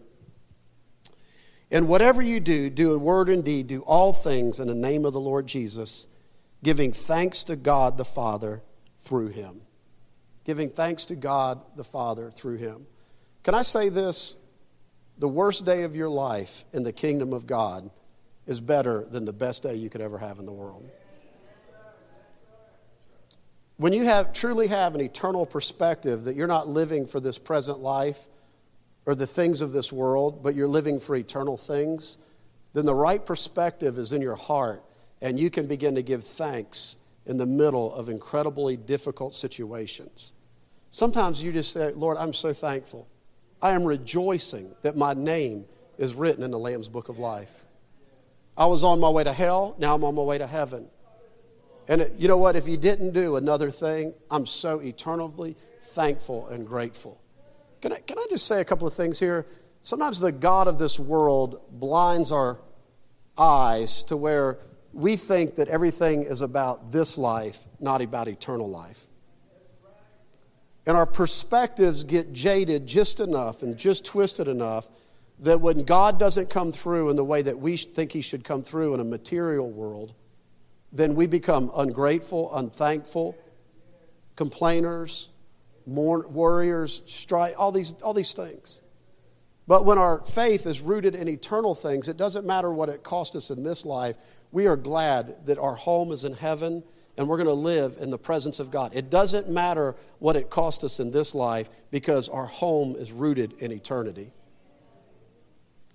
And 1.71 1.87
whatever 1.87 2.21
you 2.21 2.41
do, 2.41 2.69
do 2.69 2.93
in 2.93 3.01
word 3.01 3.29
and 3.29 3.43
deed, 3.43 3.67
do 3.67 3.81
all 3.81 4.11
things 4.11 4.59
in 4.59 4.67
the 4.67 4.75
name 4.75 5.05
of 5.05 5.13
the 5.13 5.21
Lord 5.21 5.47
Jesus, 5.47 6.05
giving 6.63 6.91
thanks 6.91 7.45
to 7.45 7.55
God 7.55 7.97
the 7.97 8.05
Father 8.05 8.61
through 8.99 9.29
him. 9.29 9.61
Giving 10.43 10.69
thanks 10.69 11.05
to 11.05 11.15
God 11.15 11.61
the 11.77 11.83
Father 11.83 12.29
through 12.29 12.57
him. 12.57 12.87
Can 13.43 13.55
I 13.55 13.61
say 13.61 13.89
this? 13.89 14.35
The 15.17 15.29
worst 15.29 15.65
day 15.65 15.83
of 15.83 15.95
your 15.95 16.09
life 16.09 16.65
in 16.73 16.83
the 16.83 16.91
kingdom 16.91 17.31
of 17.31 17.47
God 17.47 17.89
is 18.47 18.59
better 18.59 19.05
than 19.09 19.23
the 19.23 19.33
best 19.33 19.63
day 19.63 19.75
you 19.75 19.89
could 19.89 20.01
ever 20.01 20.17
have 20.17 20.39
in 20.39 20.45
the 20.45 20.51
world. 20.51 20.89
When 23.77 23.93
you 23.93 24.03
have, 24.05 24.33
truly 24.33 24.67
have 24.67 24.93
an 24.93 25.01
eternal 25.01 25.45
perspective 25.45 26.25
that 26.25 26.35
you're 26.35 26.47
not 26.47 26.67
living 26.67 27.07
for 27.07 27.19
this 27.19 27.37
present 27.37 27.79
life, 27.79 28.27
or 29.05 29.15
the 29.15 29.27
things 29.27 29.61
of 29.61 29.71
this 29.71 29.91
world, 29.91 30.43
but 30.43 30.55
you're 30.55 30.67
living 30.67 30.99
for 30.99 31.15
eternal 31.15 31.57
things, 31.57 32.17
then 32.73 32.85
the 32.85 32.95
right 32.95 33.25
perspective 33.25 33.97
is 33.97 34.13
in 34.13 34.21
your 34.21 34.35
heart, 34.35 34.83
and 35.21 35.39
you 35.39 35.49
can 35.49 35.67
begin 35.67 35.95
to 35.95 36.01
give 36.01 36.23
thanks 36.23 36.97
in 37.25 37.37
the 37.37 37.45
middle 37.45 37.93
of 37.93 38.09
incredibly 38.09 38.77
difficult 38.77 39.35
situations. 39.35 40.33
Sometimes 40.89 41.41
you 41.41 41.51
just 41.51 41.71
say, 41.71 41.91
Lord, 41.93 42.17
I'm 42.17 42.33
so 42.33 42.53
thankful. 42.53 43.07
I 43.61 43.71
am 43.71 43.83
rejoicing 43.83 44.73
that 44.81 44.97
my 44.97 45.13
name 45.13 45.65
is 45.97 46.15
written 46.15 46.43
in 46.43 46.51
the 46.51 46.59
Lamb's 46.59 46.89
book 46.89 47.09
of 47.09 47.19
life. 47.19 47.65
I 48.57 48.65
was 48.65 48.83
on 48.83 48.99
my 48.99 49.09
way 49.09 49.23
to 49.23 49.33
hell, 49.33 49.75
now 49.77 49.95
I'm 49.95 50.03
on 50.03 50.15
my 50.15 50.21
way 50.21 50.37
to 50.37 50.47
heaven. 50.47 50.87
And 51.87 52.11
you 52.17 52.27
know 52.27 52.37
what? 52.37 52.55
If 52.55 52.67
you 52.67 52.77
didn't 52.77 53.11
do 53.11 53.35
another 53.35 53.71
thing, 53.71 54.13
I'm 54.29 54.45
so 54.45 54.79
eternally 54.79 55.55
thankful 55.93 56.47
and 56.47 56.67
grateful. 56.67 57.20
Can 57.81 57.93
I, 57.93 57.99
can 57.99 58.17
I 58.19 58.25
just 58.29 58.47
say 58.47 58.61
a 58.61 58.65
couple 58.65 58.87
of 58.87 58.93
things 58.93 59.19
here? 59.19 59.45
Sometimes 59.81 60.19
the 60.19 60.31
God 60.31 60.67
of 60.67 60.77
this 60.77 60.99
world 60.99 61.61
blinds 61.71 62.31
our 62.31 62.59
eyes 63.37 64.03
to 64.03 64.15
where 64.15 64.59
we 64.93 65.15
think 65.15 65.55
that 65.55 65.67
everything 65.67 66.23
is 66.23 66.41
about 66.41 66.91
this 66.91 67.17
life, 67.17 67.59
not 67.79 68.01
about 68.01 68.27
eternal 68.27 68.69
life. 68.69 69.07
And 70.85 70.97
our 70.97 71.05
perspectives 71.05 72.03
get 72.03 72.33
jaded 72.33 72.87
just 72.87 73.19
enough 73.19 73.63
and 73.63 73.77
just 73.77 74.05
twisted 74.05 74.47
enough 74.47 74.89
that 75.39 75.59
when 75.59 75.83
God 75.83 76.19
doesn't 76.19 76.49
come 76.49 76.71
through 76.71 77.09
in 77.09 77.15
the 77.15 77.25
way 77.25 77.41
that 77.41 77.59
we 77.59 77.77
think 77.77 78.11
He 78.11 78.21
should 78.21 78.43
come 78.43 78.61
through 78.61 78.93
in 78.93 78.99
a 78.99 79.03
material 79.03 79.69
world, 79.69 80.13
then 80.91 81.15
we 81.15 81.25
become 81.25 81.71
ungrateful, 81.75 82.55
unthankful, 82.55 83.35
complainers, 84.35 85.30
warriors, 85.85 87.01
strike, 87.05 87.55
all 87.57 87.71
these, 87.71 87.93
all 88.03 88.13
these 88.13 88.33
things. 88.33 88.81
But 89.67 89.85
when 89.85 89.97
our 89.97 90.25
faith 90.25 90.65
is 90.65 90.81
rooted 90.81 91.15
in 91.15 91.27
eternal 91.27 91.75
things, 91.75 92.09
it 92.09 92.17
doesn't 92.17 92.45
matter 92.45 92.71
what 92.73 92.89
it 92.89 93.03
cost 93.03 93.35
us 93.35 93.51
in 93.51 93.63
this 93.63 93.85
life. 93.85 94.15
We 94.51 94.67
are 94.67 94.75
glad 94.75 95.45
that 95.45 95.57
our 95.57 95.75
home 95.75 96.11
is 96.11 96.23
in 96.23 96.33
heaven 96.33 96.83
and 97.17 97.27
we're 97.27 97.37
going 97.37 97.47
to 97.47 97.53
live 97.53 97.97
in 97.99 98.09
the 98.09 98.17
presence 98.17 98.59
of 98.59 98.71
God. 98.71 98.95
It 98.95 99.09
doesn't 99.09 99.49
matter 99.49 99.95
what 100.19 100.35
it 100.35 100.49
cost 100.49 100.83
us 100.83 100.99
in 100.99 101.11
this 101.11 101.35
life 101.35 101.69
because 101.91 102.29
our 102.29 102.45
home 102.45 102.95
is 102.95 103.11
rooted 103.11 103.53
in 103.59 103.71
eternity. 103.71 104.31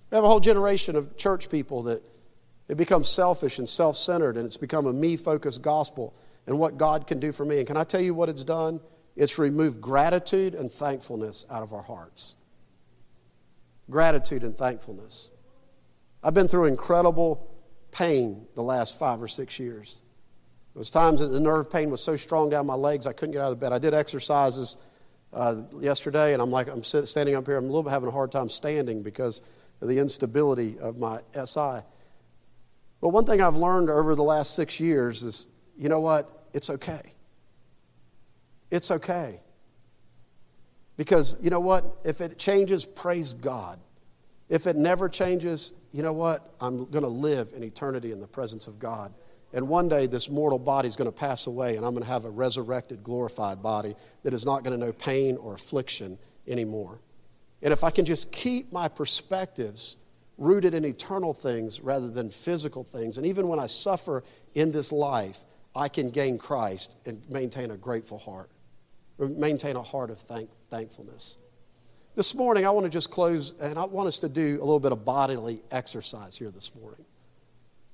We 0.09 0.15
have 0.15 0.23
a 0.23 0.27
whole 0.27 0.39
generation 0.39 0.95
of 0.95 1.17
church 1.17 1.49
people 1.49 1.83
that 1.83 2.01
it 2.67 2.77
becomes 2.77 3.09
selfish 3.09 3.59
and 3.59 3.67
self 3.67 3.95
centered, 3.95 4.37
and 4.37 4.45
it's 4.45 4.57
become 4.57 4.85
a 4.87 4.93
me 4.93 5.17
focused 5.17 5.61
gospel 5.61 6.15
and 6.45 6.57
what 6.57 6.77
God 6.77 7.07
can 7.07 7.19
do 7.19 7.31
for 7.31 7.45
me. 7.45 7.59
And 7.59 7.67
can 7.67 7.77
I 7.77 7.83
tell 7.83 8.01
you 8.01 8.13
what 8.13 8.29
it's 8.29 8.43
done? 8.43 8.79
It's 9.17 9.39
removed 9.39 9.81
gratitude 9.81 10.53
and 10.53 10.71
thankfulness 10.71 11.47
out 11.49 11.63
of 11.63 11.73
our 11.73 11.81
hearts. 11.81 12.35
Gratitude 13.89 14.43
and 14.43 14.55
thankfulness. 14.55 15.31
I've 16.23 16.35
been 16.35 16.47
through 16.47 16.65
incredible 16.65 17.51
pain 17.89 18.45
the 18.53 18.61
last 18.61 18.99
five 18.99 19.21
or 19.21 19.27
six 19.27 19.59
years. 19.59 20.03
There 20.73 20.79
was 20.79 20.91
times 20.91 21.19
that 21.19 21.27
the 21.27 21.39
nerve 21.39 21.71
pain 21.71 21.89
was 21.89 22.03
so 22.03 22.15
strong 22.15 22.51
down 22.51 22.67
my 22.67 22.75
legs 22.75 23.07
I 23.07 23.13
couldn't 23.13 23.33
get 23.33 23.41
out 23.41 23.51
of 23.51 23.59
bed. 23.59 23.73
I 23.73 23.79
did 23.79 23.95
exercises 23.95 24.77
uh, 25.33 25.63
yesterday, 25.79 26.33
and 26.33 26.41
I'm 26.41 26.51
like 26.51 26.67
I'm 26.67 26.83
standing 26.83 27.33
up 27.33 27.47
here. 27.47 27.57
I'm 27.57 27.63
a 27.63 27.67
little 27.67 27.83
bit 27.83 27.89
having 27.89 28.09
a 28.09 28.11
hard 28.11 28.31
time 28.31 28.49
standing 28.49 29.01
because 29.01 29.41
of 29.81 29.87
the 29.87 29.97
instability 29.97 30.77
of 30.77 30.99
my 30.99 31.21
SI. 31.33 31.81
But 33.01 33.09
one 33.09 33.25
thing 33.25 33.41
I've 33.41 33.55
learned 33.55 33.89
over 33.89 34.13
the 34.13 34.23
last 34.23 34.55
six 34.55 34.79
years 34.79 35.23
is, 35.23 35.47
you 35.75 35.89
know 35.89 36.01
what? 36.01 36.49
It's 36.53 36.69
okay. 36.69 37.13
It's 38.71 38.91
okay. 38.91 39.39
Because 40.97 41.37
you 41.41 41.49
know 41.49 41.59
what? 41.59 41.85
If 42.03 42.21
it 42.21 42.37
changes, 42.37 42.83
praise 42.83 43.33
God. 43.33 43.79
If 44.49 44.65
it 44.65 44.75
never 44.75 45.07
changes, 45.09 45.73
you 45.91 46.01
know 46.01 46.13
what? 46.13 46.53
I'm 46.59 46.85
going 46.85 47.03
to 47.03 47.09
live 47.09 47.53
in 47.55 47.63
eternity 47.63 48.11
in 48.11 48.19
the 48.19 48.27
presence 48.27 48.67
of 48.67 48.79
God. 48.79 49.13
And 49.53 49.69
one 49.69 49.87
day, 49.87 50.07
this 50.07 50.29
mortal 50.29 50.59
body 50.59 50.87
is 50.87 50.95
going 50.95 51.07
to 51.07 51.17
pass 51.17 51.47
away, 51.47 51.77
and 51.77 51.85
I'm 51.85 51.93
going 51.93 52.03
to 52.03 52.09
have 52.09 52.25
a 52.25 52.29
resurrected, 52.29 53.03
glorified 53.03 53.61
body 53.61 53.95
that 54.23 54.33
is 54.33 54.45
not 54.45 54.63
going 54.63 54.77
to 54.77 54.85
know 54.85 54.91
pain 54.91 55.37
or 55.37 55.53
affliction 55.53 56.17
anymore. 56.47 56.99
And 57.61 57.71
if 57.71 57.83
I 57.83 57.89
can 57.89 58.05
just 58.05 58.31
keep 58.31 58.71
my 58.71 58.87
perspectives 58.87 59.97
rooted 60.37 60.73
in 60.73 60.85
eternal 60.85 61.33
things 61.33 61.79
rather 61.79 62.09
than 62.09 62.29
physical 62.29 62.83
things, 62.83 63.17
and 63.17 63.25
even 63.25 63.47
when 63.47 63.59
I 63.59 63.67
suffer 63.67 64.23
in 64.53 64.71
this 64.71 64.91
life, 64.91 65.45
I 65.75 65.87
can 65.87 66.09
gain 66.09 66.37
Christ 66.37 66.97
and 67.05 67.27
maintain 67.29 67.71
a 67.71 67.77
grateful 67.77 68.17
heart 68.17 68.49
maintain 69.19 69.75
a 69.75 69.81
heart 69.81 70.09
of 70.09 70.19
thank, 70.19 70.49
thankfulness. 70.69 71.37
This 72.15 72.33
morning, 72.33 72.65
I 72.65 72.71
want 72.71 72.85
to 72.85 72.89
just 72.89 73.11
close, 73.11 73.53
and 73.59 73.77
I 73.77 73.85
want 73.85 74.07
us 74.07 74.19
to 74.19 74.29
do 74.29 74.57
a 74.57 74.65
little 74.65 74.79
bit 74.79 74.91
of 74.91 75.05
bodily 75.05 75.61
exercise 75.71 76.35
here 76.35 76.49
this 76.49 76.73
morning. 76.73 77.05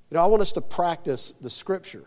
You 0.10 0.16
know, 0.18 0.24
I 0.24 0.28
want 0.28 0.42
us 0.42 0.54
to 0.54 0.62
practice 0.62 1.34
the 1.42 1.50
scripture. 1.50 2.06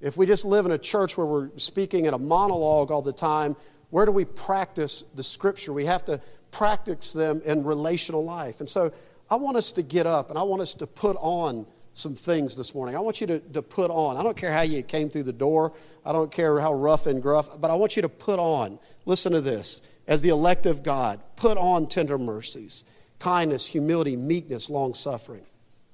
If 0.00 0.16
we 0.16 0.26
just 0.26 0.44
live 0.44 0.66
in 0.66 0.72
a 0.72 0.78
church 0.78 1.16
where 1.16 1.26
we're 1.26 1.50
speaking 1.58 2.06
in 2.06 2.14
a 2.14 2.18
monologue 2.18 2.90
all 2.90 3.02
the 3.02 3.12
time, 3.12 3.54
where 3.90 4.06
do 4.06 4.10
we 4.10 4.24
practice 4.24 5.04
the 5.14 5.22
scripture? 5.22 5.72
We 5.72 5.84
have 5.84 6.04
to 6.06 6.20
practice 6.50 7.12
them 7.12 7.42
in 7.44 7.62
relational 7.62 8.24
life. 8.24 8.60
And 8.60 8.68
so 8.68 8.92
I 9.30 9.36
want 9.36 9.56
us 9.56 9.72
to 9.72 9.82
get 9.82 10.06
up 10.06 10.30
and 10.30 10.38
I 10.38 10.42
want 10.42 10.62
us 10.62 10.74
to 10.74 10.86
put 10.86 11.16
on 11.20 11.66
some 11.94 12.14
things 12.14 12.56
this 12.56 12.74
morning. 12.74 12.96
I 12.96 13.00
want 13.00 13.20
you 13.20 13.26
to, 13.26 13.38
to 13.38 13.62
put 13.62 13.90
on. 13.90 14.16
I 14.16 14.22
don't 14.22 14.36
care 14.36 14.52
how 14.52 14.62
you 14.62 14.82
came 14.82 15.10
through 15.10 15.24
the 15.24 15.32
door, 15.32 15.72
I 16.04 16.12
don't 16.12 16.30
care 16.30 16.58
how 16.60 16.74
rough 16.74 17.06
and 17.06 17.22
gruff, 17.22 17.60
but 17.60 17.70
I 17.70 17.74
want 17.74 17.96
you 17.96 18.02
to 18.02 18.08
put 18.08 18.38
on. 18.38 18.78
Listen 19.04 19.32
to 19.32 19.40
this. 19.40 19.82
As 20.06 20.22
the 20.22 20.30
elect 20.30 20.66
of 20.66 20.82
God, 20.82 21.20
put 21.36 21.56
on 21.56 21.86
tender 21.86 22.18
mercies, 22.18 22.84
kindness, 23.18 23.66
humility, 23.66 24.16
meekness, 24.16 24.68
long 24.68 24.94
suffering, 24.94 25.46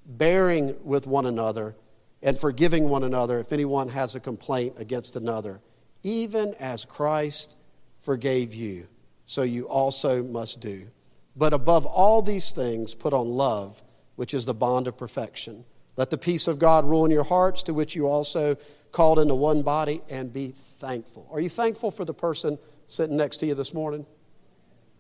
bearing 0.07 0.77
with 0.83 1.07
one 1.07 1.27
another, 1.27 1.77
and 2.23 2.39
forgiving 2.39 2.89
one 2.89 3.05
another 3.05 3.39
if 3.39 3.53
anyone 3.53 3.89
has 3.91 4.15
a 4.15 4.21
complaint 4.21 4.75
against 4.79 5.15
another, 5.15 5.61
even 6.03 6.55
as 6.55 6.85
Christ 6.85 7.57
forgave 8.01 8.55
you, 8.55 8.89
so 9.27 9.43
you 9.43 9.69
also 9.69 10.23
must 10.23 10.61
do. 10.61 10.89
But 11.37 11.53
above 11.53 11.87
all 11.87 12.23
these 12.23 12.51
things, 12.51 12.95
put 12.95 13.13
on 13.13 13.29
love, 13.29 13.83
which 14.17 14.35
is 14.35 14.47
the 14.47 14.55
bond 14.55 14.89
of 14.89 14.97
perfection. 14.97 15.65
Let 15.99 16.11
the 16.11 16.17
peace 16.17 16.47
of 16.47 16.61
God 16.61 16.85
rule 16.85 17.05
in 17.05 17.11
your 17.11 17.25
hearts, 17.25 17.65
to 17.65 17.75
which 17.75 17.97
you 17.97 18.07
also 18.07 18.55
called 18.93 19.19
into 19.19 19.35
one 19.35 19.63
body, 19.63 20.01
and 20.09 20.33
be 20.33 20.53
thankful. 20.53 21.29
Are 21.33 21.41
you 21.41 21.49
thankful 21.49 21.91
for 21.91 22.05
the 22.05 22.15
person 22.15 22.57
sitting 22.87 23.17
next 23.17 23.39
to 23.39 23.47
you 23.47 23.57
this 23.57 23.75
morning? 23.75 24.07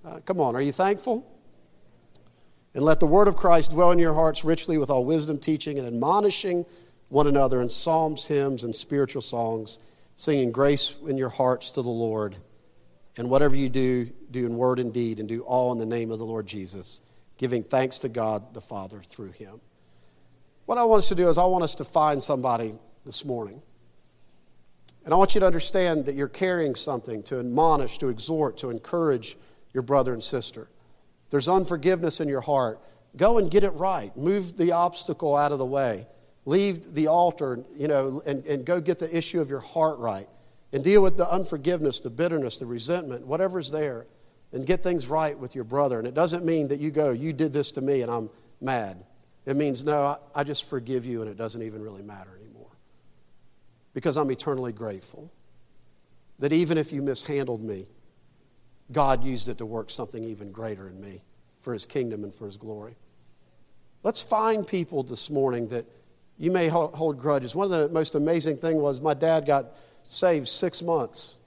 Uh, 0.05 0.19
come 0.19 0.41
on, 0.41 0.57
are 0.57 0.61
you 0.61 0.73
thankful? 0.73 1.25
And 2.75 2.83
let 2.85 2.99
the 2.99 3.07
word 3.07 3.29
of 3.29 3.37
Christ 3.37 3.71
dwell 3.71 3.93
in 3.93 4.01
your 4.01 4.15
hearts 4.15 4.45
richly 4.45 4.77
with 4.77 4.91
all 4.91 5.05
wisdom, 5.05 5.39
teaching, 5.39 5.79
and 5.79 5.87
admonishing 5.87 6.67
one 7.11 7.29
another 7.29 7.61
in 7.61 7.69
psalms, 7.69 8.27
hymns, 8.27 8.65
and 8.65 8.75
spiritual 8.75 9.23
songs, 9.23 9.79
singing 10.17 10.51
grace 10.51 10.97
in 11.07 11.17
your 11.17 11.29
hearts 11.29 11.71
to 11.71 11.83
the 11.83 11.89
Lord. 11.89 12.35
And 13.17 13.31
whatever 13.31 13.55
you 13.55 13.69
do, 13.69 14.07
do 14.33 14.45
in 14.45 14.57
word 14.57 14.81
and 14.81 14.93
deed, 14.93 15.21
and 15.21 15.29
do 15.29 15.43
all 15.43 15.71
in 15.71 15.79
the 15.79 15.87
name 15.87 16.11
of 16.11 16.19
the 16.19 16.27
Lord 16.27 16.49
Jesus, 16.49 17.03
giving 17.37 17.63
thanks 17.63 17.99
to 18.01 18.09
God 18.09 18.53
the 18.53 18.61
Father 18.61 19.01
through 19.01 19.31
him. 19.31 19.61
What 20.69 20.77
I 20.77 20.85
want 20.85 20.99
us 20.99 21.09
to 21.09 21.15
do 21.15 21.31
is, 21.31 21.39
I 21.39 21.47
want 21.47 21.65
us 21.65 21.75
to 21.77 21.85
find 21.85 22.23
somebody 22.23 22.75
this 23.07 23.25
morning. 23.25 23.63
And 25.03 25.15
I 25.15 25.17
want 25.17 25.35
you 25.35 25.41
to 25.41 25.47
understand 25.47 26.05
that 26.05 26.15
you're 26.15 26.29
carrying 26.29 26.75
something 26.75 27.23
to 27.23 27.41
admonish, 27.41 27.97
to 28.01 28.09
exhort, 28.09 28.59
to 28.59 28.69
encourage 28.69 29.39
your 29.73 29.83
brother 29.83 30.13
and 30.13 30.23
sister. 30.23 30.69
There's 31.31 31.49
unforgiveness 31.49 32.21
in 32.21 32.29
your 32.29 32.43
heart, 32.43 32.83
go 33.17 33.39
and 33.39 33.51
get 33.51 33.65
it 33.65 33.71
right. 33.71 34.15
Move 34.15 34.59
the 34.59 34.73
obstacle 34.73 35.35
out 35.35 35.53
of 35.53 35.59
the 35.59 35.65
way. 35.65 36.07
Leave 36.45 36.93
the 36.93 37.07
altar, 37.07 37.65
you 37.75 37.89
know, 37.89 38.21
and, 38.27 38.45
and 38.45 38.67
go 38.67 38.79
get 38.79 38.99
the 38.99 39.17
issue 39.17 39.41
of 39.41 39.49
your 39.49 39.61
heart 39.61 39.99
right. 39.99 40.29
And 40.75 40.85
deal 40.85 41.03
with 41.03 41.17
the 41.17 41.31
unforgiveness, 41.31 42.01
the 42.01 42.11
bitterness, 42.11 42.59
the 42.59 42.67
resentment, 42.67 43.27
whatever's 43.27 43.71
there, 43.71 44.07
and 44.53 44.67
get 44.67 44.83
things 44.83 45.07
right 45.07 45.39
with 45.39 45.55
your 45.55 45.65
brother. 45.65 45.99
And 45.99 46.07
it 46.07 46.13
doesn't 46.13 46.45
mean 46.45 46.69
that 46.69 46.79
you 46.79 46.91
go, 46.91 47.13
you 47.13 47.33
did 47.33 47.55
this 47.55 47.73
to 47.73 47.81
me 47.81 48.03
and 48.03 48.11
I'm 48.11 48.29
mad. 48.61 49.03
It 49.49 49.57
means, 49.57 49.83
no, 49.83 50.19
I 50.35 50.45
just 50.45 50.69
forgive 50.69 51.07
you 51.07 51.23
and 51.23 51.31
it 51.31 51.39
doesn't 51.39 51.63
even 51.63 51.81
really 51.81 52.03
matter 52.03 52.37
anymore. 52.39 52.69
Because 53.95 54.19
I'm 54.19 54.31
eternally 54.31 54.73
grateful 54.73 55.33
that 56.39 56.53
even 56.53 56.77
if 56.77 56.93
you 56.93 57.01
mishandled 57.01 57.63
me, 57.63 57.87
God 58.93 59.25
used 59.25 59.49
it 59.49 59.57
to 59.57 59.65
work 59.65 59.89
something 59.89 60.23
even 60.23 60.53
greater 60.53 60.87
in 60.87 61.01
me 61.01 61.23
for 61.63 61.73
his 61.73 61.87
kingdom 61.87 62.25
and 62.25 62.35
for 62.35 62.45
his 62.45 62.59
glory. 62.59 62.97
Let's 64.03 64.21
find 64.21 64.67
people 64.67 65.03
this 65.03 65.31
morning 65.31 65.69
that 65.69 65.87
you 66.37 66.51
may 66.51 66.69
hold 66.69 67.19
grudges. 67.19 67.55
One 67.55 67.65
of 67.65 67.71
the 67.71 67.89
most 67.89 68.17
amazing 68.17 68.59
things 68.59 68.79
was 68.79 69.01
my 69.01 69.15
dad 69.15 69.47
got 69.47 69.75
saved 70.09 70.47
six 70.47 70.83
months 70.83 71.39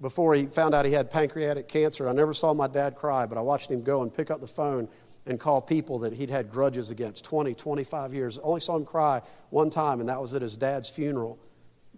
before 0.00 0.34
he 0.34 0.46
found 0.46 0.74
out 0.74 0.84
he 0.84 0.92
had 0.92 1.12
pancreatic 1.12 1.68
cancer. 1.68 2.08
I 2.08 2.12
never 2.12 2.34
saw 2.34 2.52
my 2.54 2.66
dad 2.66 2.96
cry, 2.96 3.24
but 3.24 3.38
I 3.38 3.40
watched 3.40 3.70
him 3.70 3.82
go 3.82 4.02
and 4.02 4.12
pick 4.12 4.32
up 4.32 4.40
the 4.40 4.48
phone 4.48 4.88
and 5.30 5.38
call 5.38 5.60
people 5.62 6.00
that 6.00 6.12
he'd 6.12 6.28
had 6.28 6.50
grudges 6.50 6.90
against 6.90 7.24
20, 7.24 7.54
25 7.54 8.12
years. 8.12 8.36
Only 8.38 8.60
saw 8.60 8.76
him 8.76 8.84
cry 8.84 9.22
one 9.50 9.70
time, 9.70 10.00
and 10.00 10.08
that 10.08 10.20
was 10.20 10.34
at 10.34 10.42
his 10.42 10.56
dad's 10.56 10.90
funeral. 10.90 11.38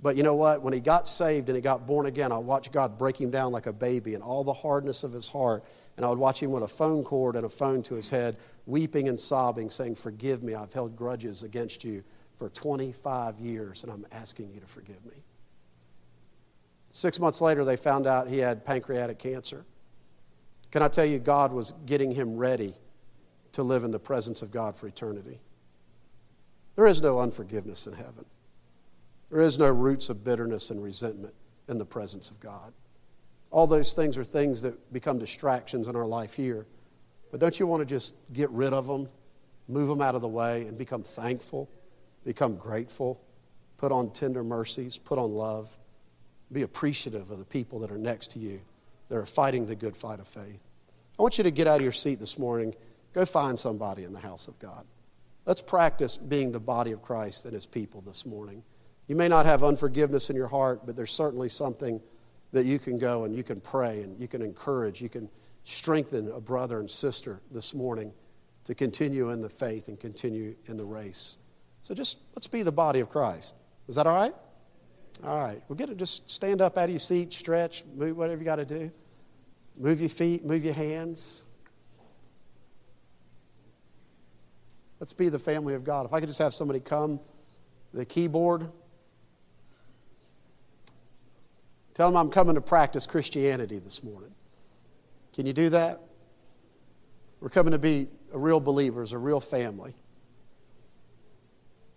But 0.00 0.16
you 0.16 0.22
know 0.22 0.34
what? 0.34 0.62
When 0.62 0.74
he 0.74 0.80
got 0.80 1.08
saved 1.08 1.48
and 1.48 1.56
he 1.56 1.62
got 1.62 1.86
born 1.86 2.06
again, 2.06 2.30
I 2.30 2.38
watched 2.38 2.72
God 2.72 2.98
break 2.98 3.20
him 3.20 3.30
down 3.30 3.50
like 3.50 3.66
a 3.66 3.72
baby 3.72 4.14
and 4.14 4.22
all 4.22 4.44
the 4.44 4.52
hardness 4.52 5.02
of 5.02 5.12
his 5.12 5.30
heart. 5.30 5.64
And 5.96 6.04
I 6.04 6.10
would 6.10 6.18
watch 6.18 6.42
him 6.42 6.50
with 6.52 6.62
a 6.62 6.68
phone 6.68 7.04
cord 7.04 7.36
and 7.36 7.46
a 7.46 7.48
phone 7.48 7.82
to 7.84 7.94
his 7.94 8.10
head, 8.10 8.36
weeping 8.66 9.08
and 9.08 9.18
sobbing, 9.18 9.70
saying, 9.70 9.94
Forgive 9.94 10.42
me, 10.42 10.54
I've 10.54 10.72
held 10.72 10.96
grudges 10.96 11.42
against 11.42 11.84
you 11.84 12.04
for 12.36 12.48
25 12.48 13.38
years, 13.38 13.82
and 13.82 13.92
I'm 13.92 14.06
asking 14.12 14.52
you 14.52 14.60
to 14.60 14.66
forgive 14.66 15.04
me. 15.06 15.22
Six 16.90 17.18
months 17.18 17.40
later, 17.40 17.64
they 17.64 17.76
found 17.76 18.06
out 18.06 18.28
he 18.28 18.38
had 18.38 18.64
pancreatic 18.64 19.18
cancer. 19.18 19.64
Can 20.70 20.82
I 20.82 20.88
tell 20.88 21.04
you, 21.04 21.18
God 21.18 21.52
was 21.52 21.72
getting 21.86 22.10
him 22.12 22.36
ready 22.36 22.74
to 23.52 23.62
live 23.62 23.84
in 23.84 23.90
the 23.90 23.98
presence 23.98 24.42
of 24.42 24.50
God 24.50 24.74
for 24.74 24.86
eternity. 24.86 25.40
There 26.76 26.86
is 26.86 27.02
no 27.02 27.18
unforgiveness 27.18 27.86
in 27.86 27.94
heaven. 27.94 28.24
There 29.30 29.40
is 29.40 29.58
no 29.58 29.68
roots 29.68 30.08
of 30.08 30.24
bitterness 30.24 30.70
and 30.70 30.82
resentment 30.82 31.34
in 31.68 31.78
the 31.78 31.84
presence 31.84 32.30
of 32.30 32.40
God. 32.40 32.72
All 33.50 33.66
those 33.66 33.92
things 33.92 34.16
are 34.16 34.24
things 34.24 34.62
that 34.62 34.92
become 34.92 35.18
distractions 35.18 35.88
in 35.88 35.96
our 35.96 36.06
life 36.06 36.34
here. 36.34 36.66
But 37.30 37.40
don't 37.40 37.58
you 37.58 37.66
want 37.66 37.80
to 37.80 37.86
just 37.86 38.14
get 38.32 38.50
rid 38.50 38.72
of 38.72 38.86
them, 38.86 39.08
move 39.68 39.88
them 39.88 40.00
out 40.00 40.14
of 40.14 40.22
the 40.22 40.28
way, 40.28 40.62
and 40.62 40.76
become 40.76 41.02
thankful, 41.02 41.68
become 42.24 42.56
grateful, 42.56 43.20
put 43.76 43.92
on 43.92 44.10
tender 44.10 44.42
mercies, 44.44 44.96
put 44.96 45.18
on 45.18 45.32
love, 45.32 45.78
be 46.50 46.62
appreciative 46.62 47.30
of 47.30 47.38
the 47.38 47.44
people 47.44 47.78
that 47.80 47.90
are 47.90 47.98
next 47.98 48.30
to 48.32 48.38
you 48.38 48.60
that 49.08 49.16
are 49.16 49.26
fighting 49.26 49.66
the 49.66 49.74
good 49.74 49.96
fight 49.96 50.20
of 50.20 50.28
faith? 50.28 50.60
I 51.18 51.22
want 51.22 51.36
you 51.38 51.44
to 51.44 51.50
get 51.50 51.66
out 51.66 51.76
of 51.76 51.82
your 51.82 51.92
seat 51.92 52.18
this 52.18 52.38
morning. 52.38 52.74
Go 53.12 53.24
find 53.24 53.58
somebody 53.58 54.04
in 54.04 54.12
the 54.12 54.20
house 54.20 54.48
of 54.48 54.58
God. 54.58 54.84
Let's 55.44 55.60
practice 55.60 56.16
being 56.16 56.52
the 56.52 56.60
body 56.60 56.92
of 56.92 57.02
Christ 57.02 57.44
and 57.44 57.54
his 57.54 57.66
people 57.66 58.00
this 58.00 58.24
morning. 58.24 58.62
You 59.08 59.16
may 59.16 59.28
not 59.28 59.44
have 59.44 59.64
unforgiveness 59.64 60.30
in 60.30 60.36
your 60.36 60.46
heart, 60.46 60.86
but 60.86 60.96
there's 60.96 61.12
certainly 61.12 61.48
something 61.48 62.00
that 62.52 62.64
you 62.64 62.78
can 62.78 62.98
go 62.98 63.24
and 63.24 63.34
you 63.34 63.42
can 63.42 63.60
pray 63.60 64.02
and 64.02 64.18
you 64.20 64.28
can 64.28 64.42
encourage, 64.42 65.00
you 65.00 65.08
can 65.08 65.28
strengthen 65.64 66.30
a 66.30 66.40
brother 66.40 66.78
and 66.78 66.90
sister 66.90 67.40
this 67.50 67.74
morning 67.74 68.12
to 68.64 68.74
continue 68.74 69.30
in 69.30 69.42
the 69.42 69.48
faith 69.48 69.88
and 69.88 69.98
continue 69.98 70.54
in 70.66 70.76
the 70.76 70.84
race. 70.84 71.38
So 71.82 71.94
just 71.94 72.18
let's 72.36 72.46
be 72.46 72.62
the 72.62 72.72
body 72.72 73.00
of 73.00 73.08
Christ. 73.08 73.56
Is 73.88 73.96
that 73.96 74.06
all 74.06 74.14
right? 74.14 74.34
All 75.24 75.40
right. 75.40 75.60
Well, 75.68 75.76
get 75.76 75.90
it. 75.90 75.96
Just 75.96 76.30
stand 76.30 76.60
up 76.60 76.78
out 76.78 76.84
of 76.84 76.90
your 76.90 76.98
seat, 76.98 77.32
stretch, 77.32 77.84
move 77.94 78.16
whatever 78.16 78.40
you 78.40 78.44
got 78.44 78.56
to 78.56 78.64
do. 78.64 78.92
Move 79.76 80.00
your 80.00 80.08
feet, 80.08 80.44
move 80.44 80.64
your 80.64 80.74
hands. 80.74 81.42
Let's 85.02 85.12
be 85.12 85.28
the 85.28 85.38
family 85.40 85.74
of 85.74 85.82
God. 85.82 86.06
If 86.06 86.12
I 86.12 86.20
could 86.20 86.28
just 86.28 86.38
have 86.38 86.54
somebody 86.54 86.78
come, 86.78 87.18
the 87.92 88.04
keyboard, 88.04 88.70
tell 91.92 92.08
them 92.08 92.16
I'm 92.16 92.30
coming 92.30 92.54
to 92.54 92.60
practice 92.60 93.04
Christianity 93.04 93.80
this 93.80 94.04
morning. 94.04 94.30
Can 95.34 95.44
you 95.44 95.52
do 95.52 95.70
that? 95.70 96.02
We're 97.40 97.48
coming 97.48 97.72
to 97.72 97.80
be 97.80 98.06
a 98.32 98.38
real 98.38 98.60
believers, 98.60 99.12
a 99.12 99.18
real 99.18 99.40
family. 99.40 99.96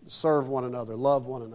Serve 0.07 0.47
one 0.47 0.63
another, 0.63 0.95
love 0.95 1.27
one 1.27 1.43
another. 1.43 1.51